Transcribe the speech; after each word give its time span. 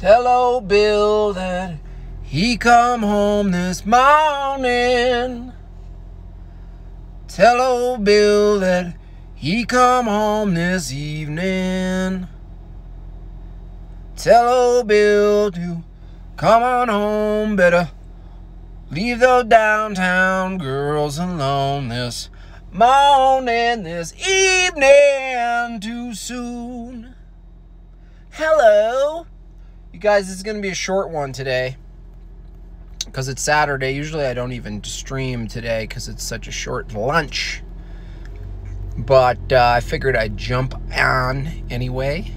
Tell 0.00 0.28
old 0.28 0.68
Bill 0.68 1.32
that 1.32 1.74
he 2.22 2.56
come 2.56 3.02
home 3.02 3.50
this 3.50 3.84
morning. 3.84 5.52
Tell 7.26 7.60
old 7.60 8.04
Bill 8.04 8.60
that 8.60 8.94
he 9.34 9.64
come 9.64 10.06
home 10.06 10.54
this 10.54 10.92
evening. 10.92 12.28
Tell 14.14 14.48
old 14.48 14.86
Bill 14.86 15.50
to 15.50 15.82
come 16.36 16.62
on 16.62 16.86
home, 16.88 17.56
better 17.56 17.90
leave 18.92 19.18
those 19.18 19.46
downtown 19.46 20.58
girls 20.58 21.18
alone 21.18 21.88
this 21.88 22.30
morning, 22.70 23.82
this 23.82 24.14
evening, 24.14 25.80
too 25.80 26.14
soon. 26.14 27.16
Hello. 28.30 29.26
You 29.98 30.02
guys, 30.02 30.28
this 30.28 30.36
is 30.36 30.44
going 30.44 30.56
to 30.56 30.62
be 30.62 30.68
a 30.68 30.76
short 30.76 31.10
one 31.10 31.32
today 31.32 31.76
because 33.04 33.28
it's 33.28 33.42
Saturday. 33.42 33.90
Usually 33.90 34.26
I 34.26 34.32
don't 34.32 34.52
even 34.52 34.84
stream 34.84 35.48
today 35.48 35.88
because 35.88 36.06
it's 36.06 36.22
such 36.22 36.46
a 36.46 36.52
short 36.52 36.92
lunch. 36.92 37.64
But 38.96 39.52
uh, 39.52 39.72
I 39.74 39.80
figured 39.80 40.14
I'd 40.14 40.36
jump 40.36 40.80
on 40.96 41.48
anyway. 41.68 42.30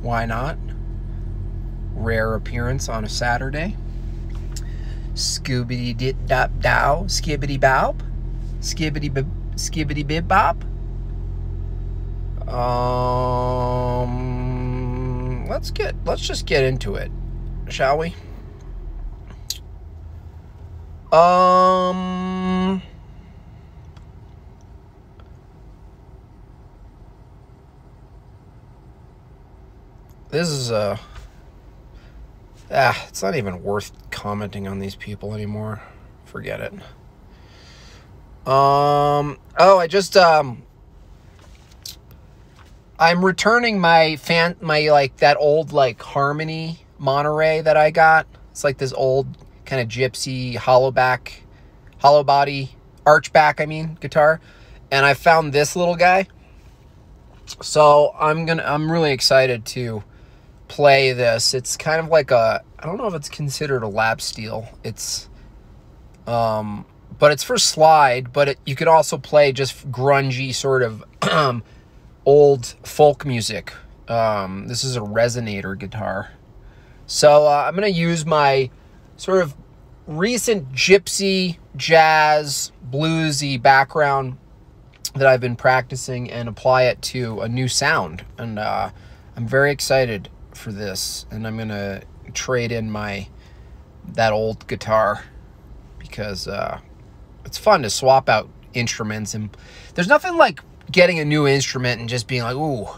Why 0.00 0.26
not? 0.26 0.58
Rare 1.92 2.34
appearance 2.34 2.88
on 2.88 3.04
a 3.04 3.08
Saturday. 3.08 3.76
Scooby 5.14 5.96
dit 5.96 6.24
dop 6.28 6.52
dow, 6.60 7.02
skibbity 7.08 7.58
bob, 7.58 8.00
skibbity 8.60 9.12
bib, 9.12 9.28
skibbity 9.56 10.06
bib 10.06 10.28
bob. 10.28 10.62
Um, 12.48 14.35
let's 15.48 15.70
get 15.70 15.94
let's 16.04 16.26
just 16.26 16.46
get 16.46 16.64
into 16.64 16.94
it, 16.96 17.10
shall 17.68 17.98
we? 17.98 18.14
Um. 21.12 22.82
This 30.28 30.48
is 30.48 30.70
a. 30.70 31.00
Ah, 32.70 33.06
it's 33.08 33.22
not 33.22 33.36
even 33.36 33.62
worth 33.62 33.92
commenting 34.10 34.66
on 34.66 34.80
these 34.80 34.96
people 34.96 35.32
anymore. 35.34 35.80
Forget 36.24 36.60
it. 36.60 36.72
Um. 38.46 39.38
Oh, 39.58 39.78
I 39.78 39.86
just 39.86 40.16
um. 40.16 40.65
I'm 42.98 43.24
returning 43.24 43.78
my 43.78 44.16
fan, 44.16 44.56
my 44.60 44.88
like 44.90 45.18
that 45.18 45.36
old 45.38 45.72
like 45.72 46.00
Harmony 46.00 46.80
Monterey 46.98 47.60
that 47.60 47.76
I 47.76 47.90
got. 47.90 48.26
It's 48.50 48.64
like 48.64 48.78
this 48.78 48.92
old 48.92 49.26
kind 49.66 49.82
of 49.82 49.88
gypsy 49.88 50.56
hollow 50.56 50.90
back, 50.90 51.42
hollow 51.98 52.24
body, 52.24 52.70
arch 53.04 53.32
back. 53.32 53.60
I 53.60 53.66
mean 53.66 53.98
guitar, 54.00 54.40
and 54.90 55.04
I 55.04 55.14
found 55.14 55.52
this 55.52 55.76
little 55.76 55.96
guy. 55.96 56.26
So 57.60 58.14
I'm 58.18 58.46
gonna. 58.46 58.64
I'm 58.64 58.90
really 58.90 59.12
excited 59.12 59.66
to 59.66 60.02
play 60.68 61.12
this. 61.12 61.54
It's 61.54 61.76
kind 61.76 62.00
of 62.00 62.08
like 62.08 62.30
a 62.30 62.62
I 62.78 62.86
don't 62.86 62.96
know 62.96 63.06
if 63.06 63.14
it's 63.14 63.28
considered 63.28 63.82
a 63.82 63.88
lap 63.88 64.20
steel. 64.20 64.68
It's 64.82 65.28
um 66.26 66.86
but 67.18 67.32
it's 67.32 67.42
for 67.42 67.58
slide, 67.58 68.32
but 68.32 68.48
it, 68.48 68.58
you 68.66 68.76
could 68.76 68.88
also 68.88 69.16
play 69.18 69.52
just 69.52 69.90
grungy 69.90 70.54
sort 70.54 70.82
of 70.82 71.02
um, 71.30 71.62
old 72.26 72.74
folk 72.82 73.24
music. 73.24 73.72
Um, 74.08 74.66
this 74.66 74.84
is 74.84 74.96
a 74.96 75.00
resonator 75.00 75.78
guitar. 75.78 76.32
So 77.06 77.46
uh, 77.46 77.64
I'm 77.66 77.76
going 77.76 77.90
to 77.92 77.98
use 77.98 78.26
my 78.26 78.68
sort 79.16 79.40
of 79.42 79.54
recent 80.06 80.72
gypsy, 80.72 81.58
jazz, 81.76 82.72
bluesy 82.90 83.60
background 83.60 84.36
that 85.14 85.26
I've 85.26 85.40
been 85.40 85.56
practicing 85.56 86.30
and 86.30 86.48
apply 86.48 86.84
it 86.84 87.00
to 87.02 87.40
a 87.40 87.48
new 87.48 87.68
sound. 87.68 88.24
And 88.38 88.58
uh, 88.58 88.90
I'm 89.36 89.46
very 89.46 89.70
excited 89.70 90.28
for 90.52 90.72
this. 90.72 91.26
And 91.30 91.46
I'm 91.46 91.56
going 91.56 91.68
to 91.68 92.02
trade 92.34 92.72
in 92.72 92.90
my 92.90 93.28
that 94.14 94.32
old 94.32 94.66
guitar 94.66 95.24
because 95.98 96.46
uh, 96.46 96.80
it's 97.44 97.58
fun 97.58 97.82
to 97.82 97.90
swap 97.90 98.28
out 98.28 98.48
instruments 98.74 99.34
and 99.34 99.56
there's 99.94 100.06
nothing 100.06 100.36
like 100.36 100.60
getting 100.90 101.18
a 101.18 101.24
new 101.24 101.46
instrument 101.46 102.00
and 102.00 102.08
just 102.08 102.28
being 102.28 102.42
like, 102.42 102.56
ooh, 102.56 102.88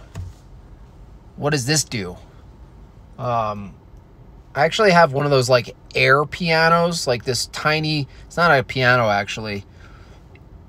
what 1.37 1.51
does 1.51 1.67
this 1.67 1.85
do? 1.85 2.17
Um, 3.19 3.75
I 4.55 4.65
actually 4.65 4.91
have 4.91 5.13
one 5.13 5.25
of 5.25 5.31
those 5.31 5.49
like 5.49 5.75
air 5.95 6.25
pianos, 6.25 7.07
like 7.07 7.25
this 7.25 7.47
tiny. 7.47 8.09
It's 8.27 8.37
not 8.37 8.57
a 8.57 8.63
piano 8.63 9.09
actually. 9.09 9.65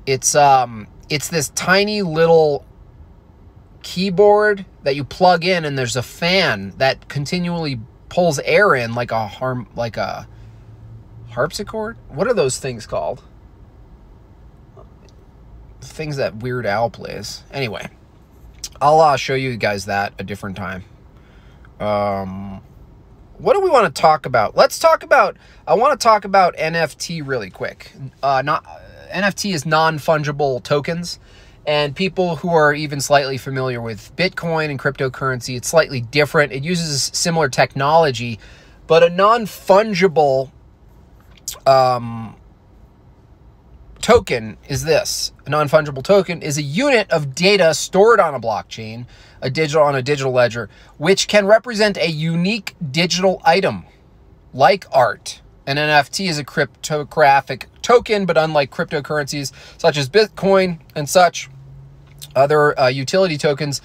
It's 0.06 0.36
um, 0.36 0.88
it's 1.10 1.30
this 1.30 1.50
tiny 1.50 2.02
little 2.02 2.66
keyboard 3.84 4.66
that 4.84 4.96
you 4.96 5.04
plug 5.04 5.46
in, 5.46 5.66
and 5.66 5.78
there's 5.78 5.96
a 5.96 6.04
fan 6.04 6.74
that 6.78 7.08
continually 7.10 7.80
pulls 8.10 8.40
air 8.40 8.76
in, 8.76 8.94
like 8.94 9.12
a 9.12 9.28
harm, 9.28 9.68
like 9.76 9.98
a 9.98 10.28
harpsichord. 11.30 11.98
What 12.10 12.28
are 12.28 12.34
those 12.34 12.60
things 12.60 12.86
called? 12.86 13.24
Things 16.00 16.16
that 16.16 16.38
Weird 16.38 16.66
Al 16.66 16.90
plays. 16.90 17.44
Anyway, 17.52 17.90
I'll 18.80 19.02
uh, 19.02 19.18
show 19.18 19.34
you 19.34 19.58
guys 19.58 19.88
that 19.88 20.14
a 20.18 20.24
different 20.24 20.56
time. 20.56 20.86
Um, 21.78 22.62
what 23.38 23.54
do 23.54 23.60
we 23.60 23.70
want 23.70 23.94
to 23.94 24.02
talk 24.02 24.26
about? 24.26 24.56
Let's 24.56 24.80
talk 24.80 25.04
about. 25.04 25.36
I 25.68 25.74
want 25.74 26.00
to 26.00 26.02
talk 26.02 26.24
about 26.24 26.56
NFT 26.56 27.28
really 27.28 27.50
quick. 27.50 27.92
Uh, 28.24 28.42
not 28.46 28.66
NFT 29.12 29.54
is 29.54 29.66
non-fungible 29.66 30.64
tokens, 30.64 31.20
and 31.68 31.94
people 31.94 32.38
who 32.38 32.54
are 32.54 32.74
even 32.74 33.02
slightly 33.02 33.38
familiar 33.38 33.82
with 33.82 34.16
Bitcoin 34.16 34.70
and 34.70 34.80
cryptocurrency, 34.80 35.58
it's 35.58 35.68
slightly 35.68 36.00
different. 36.00 36.54
It 36.54 36.64
uses 36.64 37.12
similar 37.14 37.50
technology, 37.50 38.40
but 38.88 39.04
a 39.04 39.10
non-fungible 39.10 40.50
um, 41.68 42.38
token 44.02 44.58
is 44.68 44.84
this. 44.84 45.32
A 45.46 45.50
non-fungible 45.50 46.04
token 46.04 46.42
is 46.42 46.58
a 46.58 46.62
unit 46.62 47.10
of 47.12 47.36
data 47.36 47.74
stored 47.74 48.20
on 48.20 48.34
a 48.34 48.40
blockchain, 48.40 49.06
a 49.42 49.50
digital 49.50 49.84
on 49.84 49.96
a 49.96 50.02
digital 50.02 50.32
ledger, 50.32 50.70
which 50.98 51.28
can 51.28 51.46
represent 51.46 51.98
a 51.98 52.10
unique 52.10 52.76
digital 52.92 53.42
item 53.46 53.86
like 54.54 54.86
art. 54.92 55.42
An 55.66 55.78
NFT 55.78 56.28
is 56.28 56.40
a 56.40 56.44
cryptographic 56.44 57.68
token, 57.82 58.26
but 58.26 58.38
unlike 58.38 58.72
cryptocurrencies 58.72 59.52
such 59.78 59.98
as 59.98 60.10
Bitcoin 60.10 60.80
and 60.96 61.08
such 61.08 61.50
other 62.36 62.80
uh, 62.80 62.88
utility 62.88 63.38
tokens, 63.38 63.82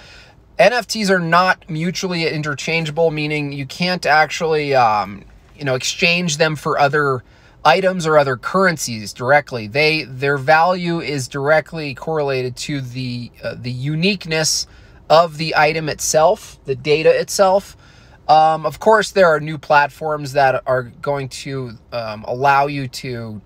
NFTs 0.58 1.10
are 1.10 1.18
not 1.18 1.68
mutually 1.68 2.28
interchangeable, 2.28 3.10
meaning 3.10 3.52
you 3.52 3.66
can't 3.66 4.06
actually, 4.06 4.74
um, 4.74 5.24
you 5.56 5.64
know, 5.64 5.74
exchange 5.74 6.36
them 6.36 6.54
for 6.56 6.78
other 6.78 7.24
items 7.64 8.06
or 8.06 8.18
other 8.18 8.36
currencies 8.36 9.12
directly. 9.12 9.66
They 9.66 10.04
their 10.04 10.36
value 10.36 11.00
is 11.00 11.28
directly 11.28 11.94
correlated 11.94 12.56
to 12.56 12.80
the 12.80 13.30
uh, 13.42 13.54
the 13.58 13.70
uniqueness 13.70 14.66
of 15.08 15.36
the 15.38 15.54
item 15.56 15.88
itself, 15.88 16.58
the 16.64 16.74
data 16.74 17.18
itself. 17.18 17.76
Um, 18.28 18.64
of 18.64 18.80
course, 18.80 19.10
there 19.10 19.28
are 19.28 19.38
new 19.38 19.58
platforms 19.58 20.32
that 20.32 20.62
are 20.66 20.84
going 20.84 21.28
to 21.28 21.72
um, 21.92 22.24
allow 22.26 22.66
you 22.66 22.88
to 22.88 23.40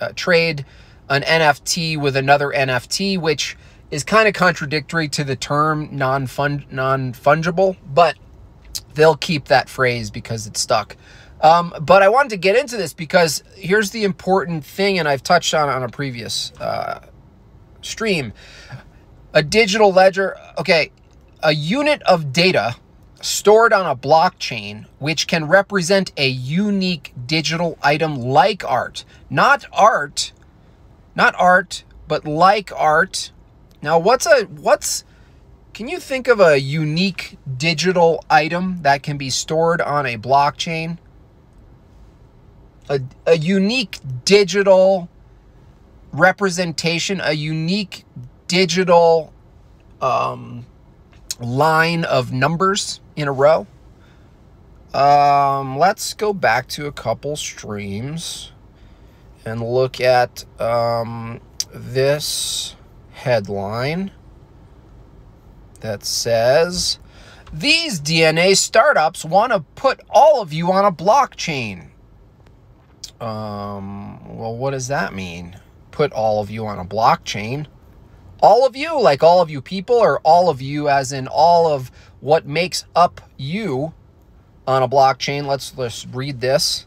uh, 0.00 0.12
trade 0.16 0.64
an 1.08 1.22
NFT 1.22 1.98
with 2.00 2.16
another 2.16 2.48
NFT, 2.48 3.20
which 3.20 3.56
is 3.90 4.02
kind 4.02 4.26
of 4.26 4.34
contradictory 4.34 5.08
to 5.08 5.22
the 5.22 5.36
term 5.36 5.88
non-fun 5.92 6.64
non-fungible, 6.70 7.76
but 7.86 8.16
they'll 8.94 9.16
keep 9.16 9.46
that 9.46 9.68
phrase 9.68 10.10
because 10.10 10.46
it's 10.46 10.60
stuck. 10.60 10.96
Um, 11.44 11.74
but 11.78 12.02
I 12.02 12.08
wanted 12.08 12.30
to 12.30 12.38
get 12.38 12.56
into 12.56 12.78
this 12.78 12.94
because 12.94 13.44
here's 13.54 13.90
the 13.90 14.04
important 14.04 14.64
thing, 14.64 14.98
and 14.98 15.06
I've 15.06 15.22
touched 15.22 15.52
on 15.52 15.68
on 15.68 15.82
a 15.82 15.90
previous 15.90 16.52
uh, 16.58 17.00
stream. 17.82 18.32
A 19.34 19.42
digital 19.42 19.92
ledger, 19.92 20.38
okay, 20.56 20.90
a 21.42 21.52
unit 21.52 22.00
of 22.04 22.32
data 22.32 22.76
stored 23.20 23.74
on 23.74 23.84
a 23.84 23.94
blockchain 23.94 24.86
which 24.98 25.26
can 25.26 25.46
represent 25.46 26.12
a 26.16 26.26
unique 26.26 27.12
digital 27.26 27.76
item 27.82 28.16
like 28.16 28.64
art. 28.64 29.04
Not 29.28 29.66
art, 29.70 30.32
not 31.14 31.34
art, 31.38 31.84
but 32.08 32.24
like 32.24 32.72
art. 32.74 33.32
Now, 33.82 33.98
what's 33.98 34.24
a 34.24 34.44
what's 34.44 35.04
can 35.74 35.88
you 35.88 36.00
think 36.00 36.26
of 36.26 36.40
a 36.40 36.58
unique 36.58 37.36
digital 37.54 38.24
item 38.30 38.78
that 38.80 39.02
can 39.02 39.18
be 39.18 39.28
stored 39.28 39.82
on 39.82 40.06
a 40.06 40.16
blockchain? 40.16 40.96
A, 42.88 43.00
a 43.26 43.36
unique 43.36 43.98
digital 44.24 45.08
representation, 46.12 47.20
a 47.22 47.32
unique 47.32 48.04
digital 48.46 49.32
um, 50.00 50.66
line 51.40 52.04
of 52.04 52.32
numbers 52.32 53.00
in 53.16 53.28
a 53.28 53.32
row. 53.32 53.66
Um, 54.92 55.78
let's 55.78 56.14
go 56.14 56.32
back 56.32 56.68
to 56.68 56.86
a 56.86 56.92
couple 56.92 57.36
streams 57.36 58.52
and 59.44 59.60
look 59.60 60.00
at 60.00 60.44
um, 60.60 61.40
this 61.72 62.76
headline 63.12 64.12
that 65.80 66.04
says 66.04 66.98
these 67.52 68.00
DNA 68.00 68.56
startups 68.56 69.24
want 69.24 69.52
to 69.52 69.60
put 69.74 70.00
all 70.10 70.40
of 70.40 70.52
you 70.52 70.72
on 70.72 70.84
a 70.84 70.92
blockchain. 70.92 71.88
Um, 73.24 74.36
well, 74.36 74.54
what 74.54 74.72
does 74.72 74.88
that 74.88 75.14
mean? 75.14 75.58
Put 75.90 76.12
all 76.12 76.42
of 76.42 76.50
you 76.50 76.66
on 76.66 76.78
a 76.78 76.84
blockchain. 76.84 77.66
All 78.40 78.66
of 78.66 78.76
you, 78.76 79.00
like 79.00 79.22
all 79.22 79.40
of 79.40 79.48
you 79.48 79.62
people, 79.62 79.96
or 79.96 80.20
all 80.20 80.50
of 80.50 80.60
you 80.60 80.90
as 80.90 81.10
in 81.10 81.26
all 81.26 81.66
of 81.66 81.90
what 82.20 82.46
makes 82.46 82.84
up 82.94 83.22
you 83.38 83.94
on 84.66 84.82
a 84.82 84.88
blockchain. 84.88 85.46
Let's, 85.46 85.76
let's 85.78 86.06
read 86.06 86.42
this. 86.42 86.86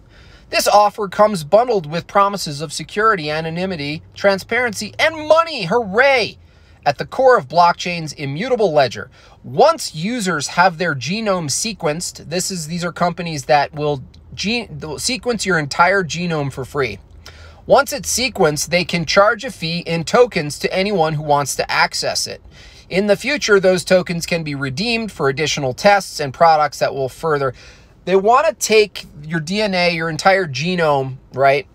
This 0.51 0.68
offer 0.68 1.07
comes 1.07 1.44
bundled 1.44 1.89
with 1.92 2.06
promises 2.06 2.62
of 2.62 2.72
security, 2.72 3.31
anonymity, 3.31 4.04
transparency, 4.13 4.94
and 5.00 5.28
money. 5.28 5.66
Hooray! 5.66 6.38
At 6.86 7.00
the 7.00 7.06
core 7.06 7.38
of 7.38 7.48
blockchain's 7.48 8.13
immutable 8.13 8.72
ledger. 8.72 9.10
Once 9.44 9.95
users 9.95 10.50
have 10.50 10.78
their 10.78 10.94
genome 10.94 11.50
sequenced, 11.50 12.30
this 12.30 12.51
is 12.51 12.68
these 12.68 12.86
are 12.86 12.94
companies 12.94 13.45
that 13.45 13.74
will 13.74 14.04
sequence 14.98 15.45
your 15.45 15.60
entire 15.60 16.04
genome 16.04 16.51
for 16.51 16.66
free. 16.66 17.00
Once 17.66 17.92
it's 17.92 18.18
sequenced, 18.18 18.69
they 18.69 18.86
can 18.86 19.06
charge 19.06 19.44
a 19.44 19.51
fee 19.51 19.80
in 19.80 20.04
tokens 20.06 20.57
to 20.57 20.74
anyone 20.74 21.13
who 21.13 21.24
wants 21.24 21.56
to 21.56 21.69
access 21.69 22.25
it. 22.25 22.42
In 22.89 23.07
the 23.07 23.18
future, 23.18 23.60
those 23.60 23.84
tokens 23.84 24.25
can 24.25 24.44
be 24.44 24.56
redeemed 24.56 25.12
for 25.12 25.28
additional 25.28 25.74
tests 25.74 26.22
and 26.22 26.34
products 26.34 26.80
that 26.80 26.95
will 26.95 27.10
further. 27.10 27.54
They 28.06 28.16
want 28.16 28.48
to 28.48 28.54
take 28.54 29.06
your 29.22 29.42
DNA, 29.42 29.94
your 29.94 30.10
entire 30.10 30.48
genome, 30.48 31.18
right, 31.33 31.68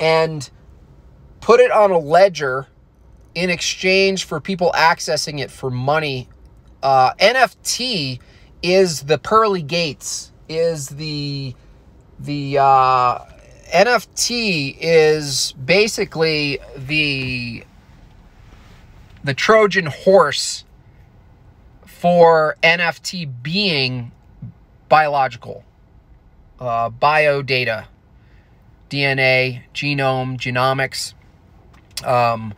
and 0.00 0.48
put 1.42 1.60
it 1.60 1.70
on 1.70 1.90
a 1.90 1.98
ledger 1.98 2.68
in 3.34 3.50
exchange 3.50 4.24
for 4.24 4.40
people 4.40 4.72
accessing 4.74 5.40
it 5.40 5.50
for 5.50 5.70
money. 5.70 6.28
Uh, 6.82 7.12
NFT 7.14 8.18
is 8.62 9.02
the 9.02 9.18
pearly 9.18 9.60
gates, 9.60 10.32
is 10.48 10.88
the 10.88 11.54
the 12.22 12.58
uh, 12.58 13.18
NFT 13.74 14.76
is 14.80 15.52
basically 15.52 16.58
the 16.76 17.64
the 19.24 19.34
Trojan 19.34 19.86
horse 19.86 20.64
for 21.84 22.56
NFT 22.62 23.30
being 23.42 24.10
biological, 24.88 25.64
uh, 26.58 26.90
bio 26.90 27.40
data, 27.42 27.86
DNA, 28.90 29.62
genome, 29.72 30.36
genomics, 30.36 31.14
um, 32.04 32.54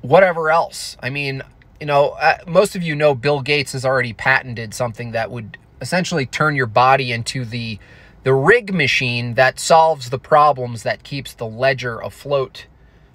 whatever 0.00 0.50
else. 0.50 0.96
I 1.02 1.10
mean, 1.10 1.42
you 1.80 1.86
know, 1.86 2.10
uh, 2.20 2.38
most 2.46 2.76
of 2.76 2.82
you 2.82 2.96
know 2.96 3.14
Bill 3.14 3.40
Gates 3.40 3.72
has 3.72 3.84
already 3.84 4.14
patented 4.14 4.72
something 4.72 5.12
that 5.12 5.30
would 5.30 5.58
essentially 5.80 6.24
turn 6.24 6.56
your 6.56 6.66
body 6.66 7.12
into 7.12 7.44
the 7.44 7.78
the 8.24 8.34
rig 8.34 8.74
machine 8.74 9.34
that 9.34 9.60
solves 9.60 10.10
the 10.10 10.18
problems 10.18 10.82
that 10.82 11.02
keeps 11.02 11.34
the 11.34 11.46
ledger 11.46 12.00
afloat. 12.00 12.66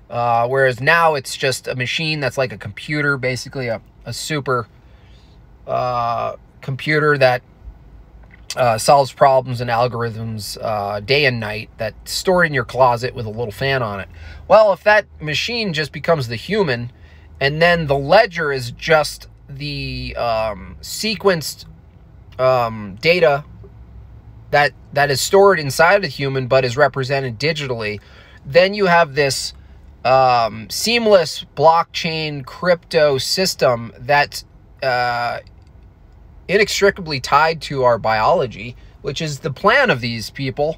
Uh, 0.09 0.47
whereas 0.47 0.79
now 0.79 1.15
it's 1.15 1.35
just 1.35 1.67
a 1.67 1.75
machine 1.75 2.19
that's 2.19 2.37
like 2.37 2.53
a 2.53 2.57
computer, 2.57 3.17
basically 3.17 3.67
a, 3.67 3.81
a 4.05 4.13
super 4.13 4.67
uh, 5.67 6.35
computer 6.61 7.17
that 7.17 7.41
uh, 8.55 8.77
solves 8.77 9.11
problems 9.11 9.61
and 9.61 9.69
algorithms 9.69 10.57
uh, 10.61 10.99
day 10.99 11.25
and 11.25 11.39
night 11.39 11.69
that's 11.77 12.11
stored 12.11 12.47
in 12.47 12.53
your 12.53 12.65
closet 12.65 13.13
with 13.13 13.25
a 13.25 13.29
little 13.29 13.51
fan 13.51 13.83
on 13.83 13.99
it. 13.99 14.09
Well, 14.47 14.73
if 14.73 14.83
that 14.83 15.05
machine 15.21 15.73
just 15.73 15.91
becomes 15.91 16.27
the 16.27 16.35
human, 16.35 16.91
and 17.39 17.61
then 17.61 17.87
the 17.87 17.97
ledger 17.97 18.51
is 18.51 18.71
just 18.71 19.27
the 19.47 20.15
um, 20.15 20.77
sequenced 20.81 21.65
um, 22.39 22.97
data 23.01 23.43
that 24.51 24.73
that 24.93 25.11
is 25.11 25.21
stored 25.21 25.59
inside 25.59 26.01
the 26.01 26.07
human 26.07 26.47
but 26.47 26.65
is 26.65 26.75
represented 26.75 27.39
digitally, 27.39 27.99
then 28.45 28.73
you 28.73 28.85
have 28.87 29.15
this 29.15 29.53
um, 30.05 30.69
seamless 30.69 31.45
blockchain 31.55 32.45
crypto 32.45 33.17
system 33.17 33.91
that's 33.99 34.45
uh, 34.81 35.39
inextricably 36.47 37.19
tied 37.19 37.61
to 37.61 37.83
our 37.83 37.97
biology, 37.97 38.75
which 39.01 39.21
is 39.21 39.39
the 39.39 39.51
plan 39.51 39.89
of 39.89 40.01
these 40.01 40.29
people. 40.29 40.77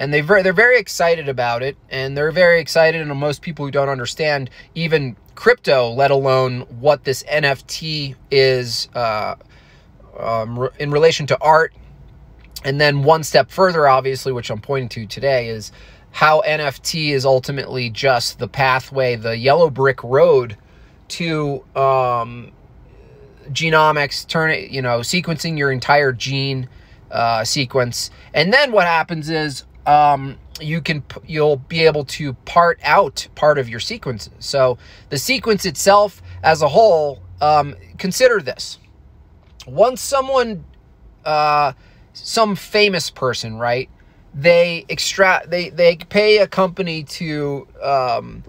And 0.00 0.14
they 0.14 0.20
they're 0.20 0.52
very 0.52 0.78
excited 0.78 1.28
about 1.28 1.64
it, 1.64 1.76
and 1.90 2.16
they're 2.16 2.30
very 2.30 2.60
excited. 2.60 3.00
And 3.00 3.18
most 3.18 3.42
people 3.42 3.64
who 3.64 3.72
don't 3.72 3.88
understand 3.88 4.48
even 4.76 5.16
crypto, 5.34 5.90
let 5.90 6.12
alone 6.12 6.60
what 6.80 7.02
this 7.02 7.24
NFT 7.24 8.14
is 8.30 8.88
uh, 8.94 9.34
um, 10.16 10.68
in 10.78 10.92
relation 10.92 11.26
to 11.26 11.38
art 11.40 11.74
and 12.64 12.80
then 12.80 13.02
one 13.02 13.22
step 13.22 13.50
further, 13.50 13.86
obviously, 13.86 14.32
which 14.32 14.50
I'm 14.50 14.60
pointing 14.60 14.88
to 14.90 15.06
today, 15.06 15.48
is 15.48 15.72
how 16.10 16.42
NFT 16.42 17.10
is 17.10 17.24
ultimately 17.24 17.90
just 17.90 18.38
the 18.38 18.48
pathway, 18.48 19.16
the 19.16 19.36
yellow 19.36 19.70
brick 19.70 20.02
road 20.02 20.56
to 21.08 21.64
um, 21.76 22.52
genomics, 23.50 24.26
turn 24.26 24.50
it, 24.50 24.70
you 24.70 24.82
know, 24.82 25.00
sequencing 25.00 25.56
your 25.56 25.70
entire 25.70 26.12
gene 26.12 26.68
uh, 27.10 27.44
sequence. 27.44 28.10
And 28.34 28.52
then 28.52 28.72
what 28.72 28.86
happens 28.86 29.30
is 29.30 29.64
um, 29.86 30.36
you 30.60 30.80
can 30.80 31.02
you'll 31.26 31.56
be 31.56 31.84
able 31.84 32.04
to 32.04 32.34
part 32.34 32.78
out 32.82 33.26
part 33.34 33.58
of 33.58 33.68
your 33.68 33.80
sequences. 33.80 34.32
So 34.40 34.78
the 35.08 35.18
sequence 35.18 35.64
itself 35.64 36.22
as 36.42 36.62
a 36.62 36.68
whole, 36.68 37.22
um, 37.40 37.74
consider 37.96 38.40
this. 38.40 38.78
Once 39.66 40.00
someone 40.00 40.64
uh, 41.24 41.72
some 42.24 42.56
famous 42.56 43.10
person, 43.10 43.58
right? 43.58 43.88
They 44.34 44.84
extract 44.88 45.50
they 45.50 45.70
they 45.70 45.96
pay 45.96 46.38
a 46.38 46.46
company 46.46 47.02
to 47.04 47.66
um, 47.82 48.44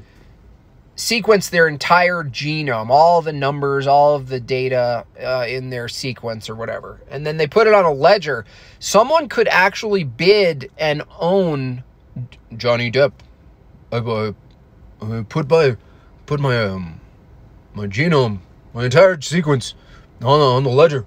sequence 0.95 1.49
their 1.49 1.67
entire 1.67 2.23
genome, 2.23 2.89
all 2.89 3.21
the 3.21 3.33
numbers, 3.33 3.87
all 3.87 4.15
of 4.15 4.27
the 4.27 4.39
data 4.39 5.05
uh, 5.21 5.45
in 5.47 5.69
their 5.69 5.87
sequence 5.87 6.49
or 6.49 6.55
whatever, 6.55 7.01
and 7.09 7.25
then 7.25 7.37
they 7.37 7.47
put 7.47 7.67
it 7.67 7.73
on 7.73 7.85
a 7.85 7.93
ledger. 7.93 8.45
Someone 8.79 9.29
could 9.29 9.47
actually 9.47 10.03
bid 10.03 10.69
and 10.77 11.03
own 11.19 11.83
Johnny 12.55 12.91
Depp. 12.91 13.13
I, 13.91 13.97
I, 13.97 14.33
I 15.01 15.23
put 15.23 15.49
my 15.49 15.77
put 16.25 16.39
my 16.39 16.61
um 16.61 16.99
my 17.73 17.87
genome, 17.87 18.39
my 18.73 18.85
entire 18.85 19.19
sequence 19.21 19.73
on 20.21 20.39
on 20.41 20.63
the 20.63 20.69
ledger, 20.69 21.05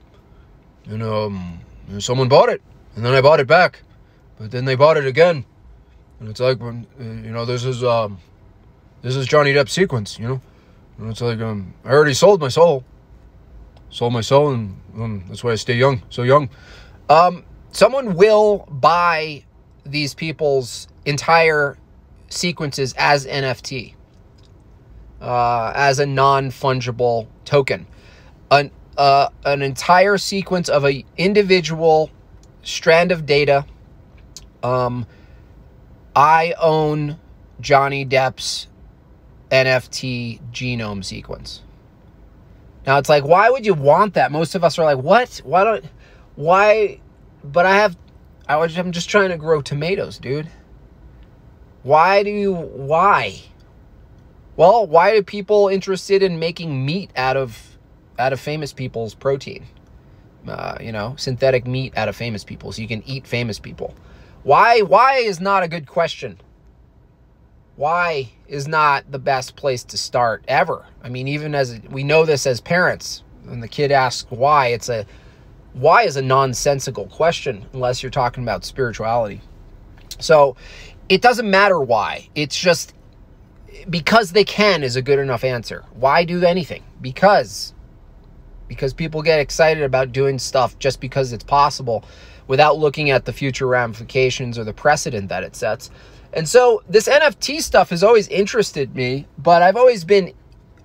and 0.86 1.02
um 1.02 1.61
and 1.92 2.02
someone 2.02 2.28
bought 2.28 2.48
it, 2.48 2.62
and 2.96 3.04
then 3.04 3.12
I 3.12 3.20
bought 3.20 3.38
it 3.38 3.46
back, 3.46 3.82
but 4.38 4.50
then 4.50 4.64
they 4.64 4.74
bought 4.74 4.96
it 4.96 5.06
again, 5.06 5.44
and 6.18 6.28
it's 6.28 6.40
like 6.40 6.60
when 6.60 6.86
uh, 6.98 7.04
you 7.04 7.32
know 7.32 7.44
this 7.44 7.64
is 7.64 7.84
um, 7.84 8.18
this 9.02 9.14
is 9.14 9.26
Johnny 9.26 9.52
Depp 9.52 9.68
sequence, 9.68 10.18
you 10.18 10.26
know, 10.26 10.40
and 10.98 11.10
it's 11.10 11.20
like 11.20 11.40
um, 11.40 11.74
I 11.84 11.90
already 11.90 12.14
sold 12.14 12.40
my 12.40 12.48
soul, 12.48 12.84
sold 13.90 14.12
my 14.12 14.22
soul, 14.22 14.52
and 14.52 14.80
um, 14.94 15.24
that's 15.28 15.44
why 15.44 15.52
I 15.52 15.56
stay 15.56 15.74
young, 15.74 16.02
so 16.08 16.22
young. 16.22 16.48
Um, 17.08 17.44
someone 17.72 18.14
will 18.14 18.66
buy 18.70 19.44
these 19.84 20.14
people's 20.14 20.88
entire 21.04 21.76
sequences 22.28 22.94
as 22.96 23.26
NFT, 23.26 23.94
uh, 25.20 25.72
as 25.74 25.98
a 25.98 26.06
non 26.06 26.50
fungible 26.50 27.26
token. 27.44 27.86
An 28.50 28.70
uh, 28.96 29.28
an 29.44 29.62
entire 29.62 30.18
sequence 30.18 30.68
of 30.68 30.84
a 30.84 31.04
individual 31.16 32.10
strand 32.62 33.12
of 33.12 33.26
data. 33.26 33.66
Um, 34.62 35.06
I 36.14 36.54
own 36.60 37.18
Johnny 37.60 38.04
Depp's 38.04 38.68
NFT 39.50 40.40
genome 40.52 41.04
sequence. 41.04 41.62
Now 42.86 42.98
it's 42.98 43.08
like, 43.08 43.24
why 43.24 43.50
would 43.50 43.64
you 43.64 43.74
want 43.74 44.14
that? 44.14 44.32
Most 44.32 44.54
of 44.54 44.64
us 44.64 44.78
are 44.78 44.84
like, 44.84 45.02
what? 45.02 45.40
Why 45.44 45.64
don't? 45.64 45.84
Why? 46.34 47.00
But 47.44 47.66
I 47.66 47.76
have. 47.76 47.96
I 48.48 48.56
was. 48.56 48.76
I'm 48.76 48.92
just 48.92 49.08
trying 49.08 49.30
to 49.30 49.36
grow 49.36 49.62
tomatoes, 49.62 50.18
dude. 50.18 50.48
Why 51.82 52.22
do 52.22 52.30
you? 52.30 52.54
Why? 52.54 53.40
Well, 54.56 54.86
why 54.86 55.12
are 55.12 55.22
people 55.22 55.68
interested 55.68 56.22
in 56.22 56.38
making 56.38 56.84
meat 56.84 57.10
out 57.16 57.36
of 57.36 57.71
out 58.22 58.32
of 58.32 58.40
famous 58.40 58.72
people's 58.72 59.14
protein. 59.14 59.66
Uh, 60.46 60.76
you 60.80 60.90
know, 60.90 61.14
synthetic 61.16 61.66
meat 61.66 61.96
out 61.96 62.08
of 62.08 62.16
famous 62.16 62.42
people, 62.42 62.72
so 62.72 62.82
you 62.82 62.88
can 62.88 63.02
eat 63.06 63.26
famous 63.26 63.58
people. 63.58 63.94
Why? 64.42 64.80
Why 64.80 65.18
is 65.18 65.40
not 65.40 65.62
a 65.62 65.68
good 65.68 65.86
question. 65.86 66.40
Why 67.76 68.30
is 68.48 68.68
not 68.68 69.10
the 69.10 69.18
best 69.18 69.56
place 69.56 69.84
to 69.84 69.96
start 69.96 70.44
ever? 70.48 70.84
I 71.02 71.08
mean, 71.08 71.28
even 71.28 71.54
as 71.54 71.80
we 71.90 72.02
know 72.02 72.24
this 72.24 72.46
as 72.46 72.60
parents, 72.60 73.22
when 73.44 73.60
the 73.60 73.68
kid 73.68 73.92
asks 73.92 74.30
why, 74.30 74.68
it's 74.68 74.88
a 74.88 75.06
why 75.72 76.02
is 76.02 76.16
a 76.16 76.22
nonsensical 76.22 77.06
question 77.06 77.64
unless 77.72 78.02
you're 78.02 78.10
talking 78.10 78.42
about 78.42 78.64
spirituality. 78.64 79.40
So 80.18 80.56
it 81.08 81.22
doesn't 81.22 81.48
matter 81.48 81.80
why. 81.80 82.28
It's 82.34 82.58
just 82.58 82.94
because 83.88 84.32
they 84.32 84.44
can 84.44 84.82
is 84.82 84.96
a 84.96 85.02
good 85.02 85.18
enough 85.18 85.44
answer. 85.44 85.84
Why 85.92 86.24
do 86.24 86.44
anything? 86.44 86.82
Because 87.00 87.74
because 88.72 88.94
people 88.94 89.20
get 89.20 89.38
excited 89.38 89.82
about 89.82 90.12
doing 90.12 90.38
stuff 90.38 90.78
just 90.78 90.98
because 90.98 91.32
it's 91.32 91.44
possible 91.44 92.04
without 92.46 92.78
looking 92.78 93.10
at 93.10 93.26
the 93.26 93.32
future 93.32 93.66
ramifications 93.66 94.58
or 94.58 94.64
the 94.64 94.72
precedent 94.72 95.28
that 95.28 95.44
it 95.44 95.54
sets. 95.54 95.90
And 96.32 96.48
so 96.48 96.82
this 96.88 97.06
NFT 97.06 97.60
stuff 97.60 97.90
has 97.90 98.02
always 98.02 98.28
interested 98.28 98.94
me, 98.94 99.26
but 99.36 99.60
I've 99.62 99.76
always 99.76 100.04
been 100.04 100.32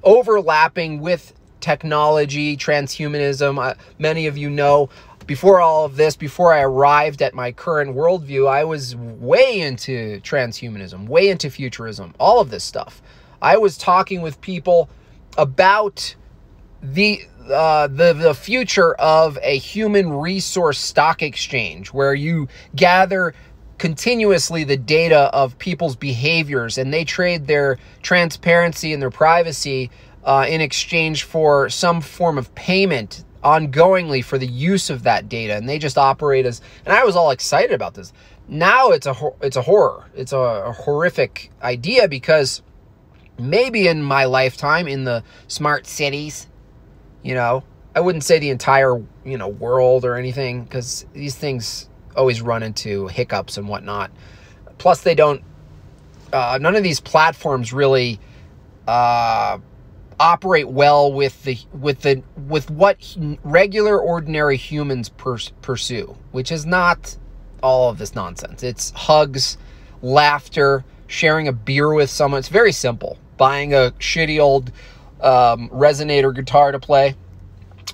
overlapping 0.03 0.99
with 0.99 1.33
technology, 1.61 2.57
transhumanism. 2.57 3.57
Uh, 3.63 3.75
many 3.97 4.27
of 4.27 4.37
you 4.37 4.49
know 4.49 4.89
before 5.25 5.59
all 5.59 5.85
of 5.85 5.97
this, 5.97 6.15
before 6.15 6.53
I 6.53 6.61
arrived 6.61 7.21
at 7.21 7.33
my 7.33 7.51
current 7.51 7.95
worldview, 7.95 8.49
I 8.49 8.63
was 8.63 8.95
way 8.95 9.59
into 9.59 10.19
transhumanism, 10.21 11.07
way 11.07 11.29
into 11.29 11.49
futurism, 11.49 12.13
all 12.19 12.39
of 12.39 12.49
this 12.49 12.63
stuff. 12.63 13.01
I 13.41 13.57
was 13.57 13.77
talking 13.77 14.21
with 14.21 14.39
people 14.41 14.89
about 15.37 16.15
the 16.81 17.21
uh, 17.49 17.87
the 17.87 18.13
the 18.13 18.33
future 18.33 18.93
of 18.95 19.37
a 19.41 19.57
human 19.57 20.11
resource 20.11 20.79
stock 20.79 21.21
exchange 21.21 21.93
where 21.93 22.13
you 22.13 22.47
gather 22.75 23.33
continuously 23.77 24.63
the 24.63 24.77
data 24.77 25.29
of 25.33 25.57
people's 25.59 25.95
behaviors 25.95 26.77
and 26.77 26.93
they 26.93 27.03
trade 27.03 27.47
their 27.47 27.77
transparency 28.01 28.91
and 28.91 29.01
their 29.01 29.11
privacy 29.11 29.89
uh, 30.23 30.45
in 30.49 30.61
exchange 30.61 31.23
for 31.23 31.69
some 31.69 32.01
form 32.01 32.37
of 32.37 32.53
payment 32.55 33.23
ongoingly 33.43 34.23
for 34.23 34.37
the 34.37 34.47
use 34.47 34.89
of 34.89 35.03
that 35.03 35.29
data. 35.29 35.55
And 35.55 35.69
they 35.69 35.79
just 35.79 35.97
operate 35.97 36.45
as 36.45 36.61
and 36.85 36.93
I 36.93 37.03
was 37.03 37.15
all 37.15 37.31
excited 37.31 37.71
about 37.71 37.93
this. 37.93 38.13
Now 38.47 38.89
it's 38.89 39.05
a 39.05 39.15
it's 39.41 39.57
a 39.57 39.61
horror. 39.61 40.05
It's 40.15 40.33
a, 40.33 40.37
a 40.37 40.71
horrific 40.71 41.51
idea 41.61 42.07
because 42.07 42.61
maybe 43.39 43.87
in 43.87 44.01
my 44.01 44.25
lifetime 44.25 44.87
in 44.87 45.03
the 45.03 45.23
smart 45.47 45.85
cities 45.85 46.47
you 47.23 47.33
know 47.33 47.63
I 47.95 47.99
wouldn't 47.99 48.23
say 48.23 48.39
the 48.39 48.49
entire 48.49 49.01
you 49.25 49.37
know 49.37 49.47
world 49.47 50.05
or 50.05 50.15
anything 50.15 50.63
because 50.63 51.05
these 51.13 51.35
things 51.35 51.89
always 52.15 52.41
run 52.41 52.63
into 52.63 53.07
hiccups 53.07 53.57
and 53.57 53.67
whatnot 53.67 54.11
plus 54.77 55.01
they 55.01 55.15
don't 55.15 55.43
uh, 56.33 56.57
none 56.61 56.75
of 56.75 56.83
these 56.83 56.99
platforms 56.99 57.71
really 57.71 58.19
uh, 58.87 59.57
operate 60.19 60.67
well 60.67 61.11
with 61.11 61.43
the 61.43 61.57
with 61.73 62.01
the 62.01 62.23
with 62.47 62.69
what 62.69 63.15
regular 63.43 63.99
ordinary 63.99 64.57
humans 64.57 65.09
pursue, 65.09 66.15
which 66.31 66.51
is 66.51 66.65
not 66.65 67.17
all 67.61 67.89
of 67.89 67.97
this 67.97 68.15
nonsense. 68.15 68.63
It's 68.63 68.91
hugs, 68.91 69.57
laughter, 70.01 70.83
sharing 71.07 71.47
a 71.47 71.53
beer 71.53 71.93
with 71.93 72.09
someone. 72.09 72.39
It's 72.39 72.49
very 72.49 72.71
simple. 72.71 73.17
Buying 73.37 73.73
a 73.73 73.93
shitty 73.99 74.39
old 74.39 74.71
um, 75.21 75.69
resonator 75.69 76.33
guitar 76.33 76.71
to 76.71 76.79
play. 76.79 77.15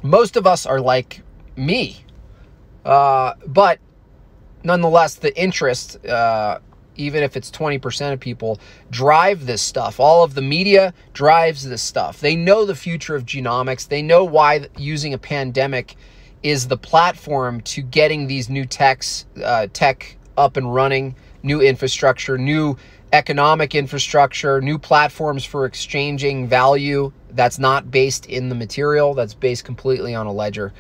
Most 0.01 0.35
of 0.35 0.45
us 0.45 0.65
are 0.65 0.79
like 0.79 1.21
me, 1.55 2.03
uh, 2.83 3.33
but 3.47 3.79
nonetheless, 4.63 5.15
the 5.15 5.35
interest 5.39 6.05
uh, 6.05 6.59
even 6.95 7.23
if 7.23 7.35
it's 7.35 7.49
20% 7.51 8.13
of 8.13 8.19
people, 8.19 8.59
drive 8.89 9.45
this 9.45 9.61
stuff. 9.61 9.99
All 9.99 10.23
of 10.23 10.33
the 10.35 10.41
media 10.41 10.93
drives 11.13 11.67
this 11.67 11.81
stuff. 11.81 12.19
They 12.19 12.35
know 12.35 12.65
the 12.65 12.75
future 12.75 13.15
of 13.15 13.25
genomics. 13.25 13.87
They 13.87 14.01
know 14.01 14.23
why 14.23 14.67
using 14.77 15.13
a 15.13 15.17
pandemic 15.17 15.95
is 16.41 16.67
the 16.67 16.77
platform 16.77 17.61
to 17.61 17.81
getting 17.81 18.27
these 18.27 18.49
new 18.49 18.65
techs, 18.65 19.25
uh, 19.43 19.67
tech 19.73 20.17
up 20.37 20.57
and 20.57 20.73
running, 20.73 21.15
new 21.41 21.61
infrastructure, 21.61 22.37
new 22.37 22.77
economic 23.13 23.75
infrastructure, 23.75 24.59
new 24.59 24.79
platforms 24.79 25.45
for 25.45 25.65
exchanging 25.65 26.47
value 26.47 27.13
that's 27.29 27.59
not 27.59 27.91
based 27.91 28.25
in 28.25 28.49
the 28.49 28.55
material, 28.55 29.13
that's 29.13 29.35
based 29.35 29.63
completely 29.63 30.15
on 30.15 30.25
a 30.25 30.33
ledger. 30.33 30.73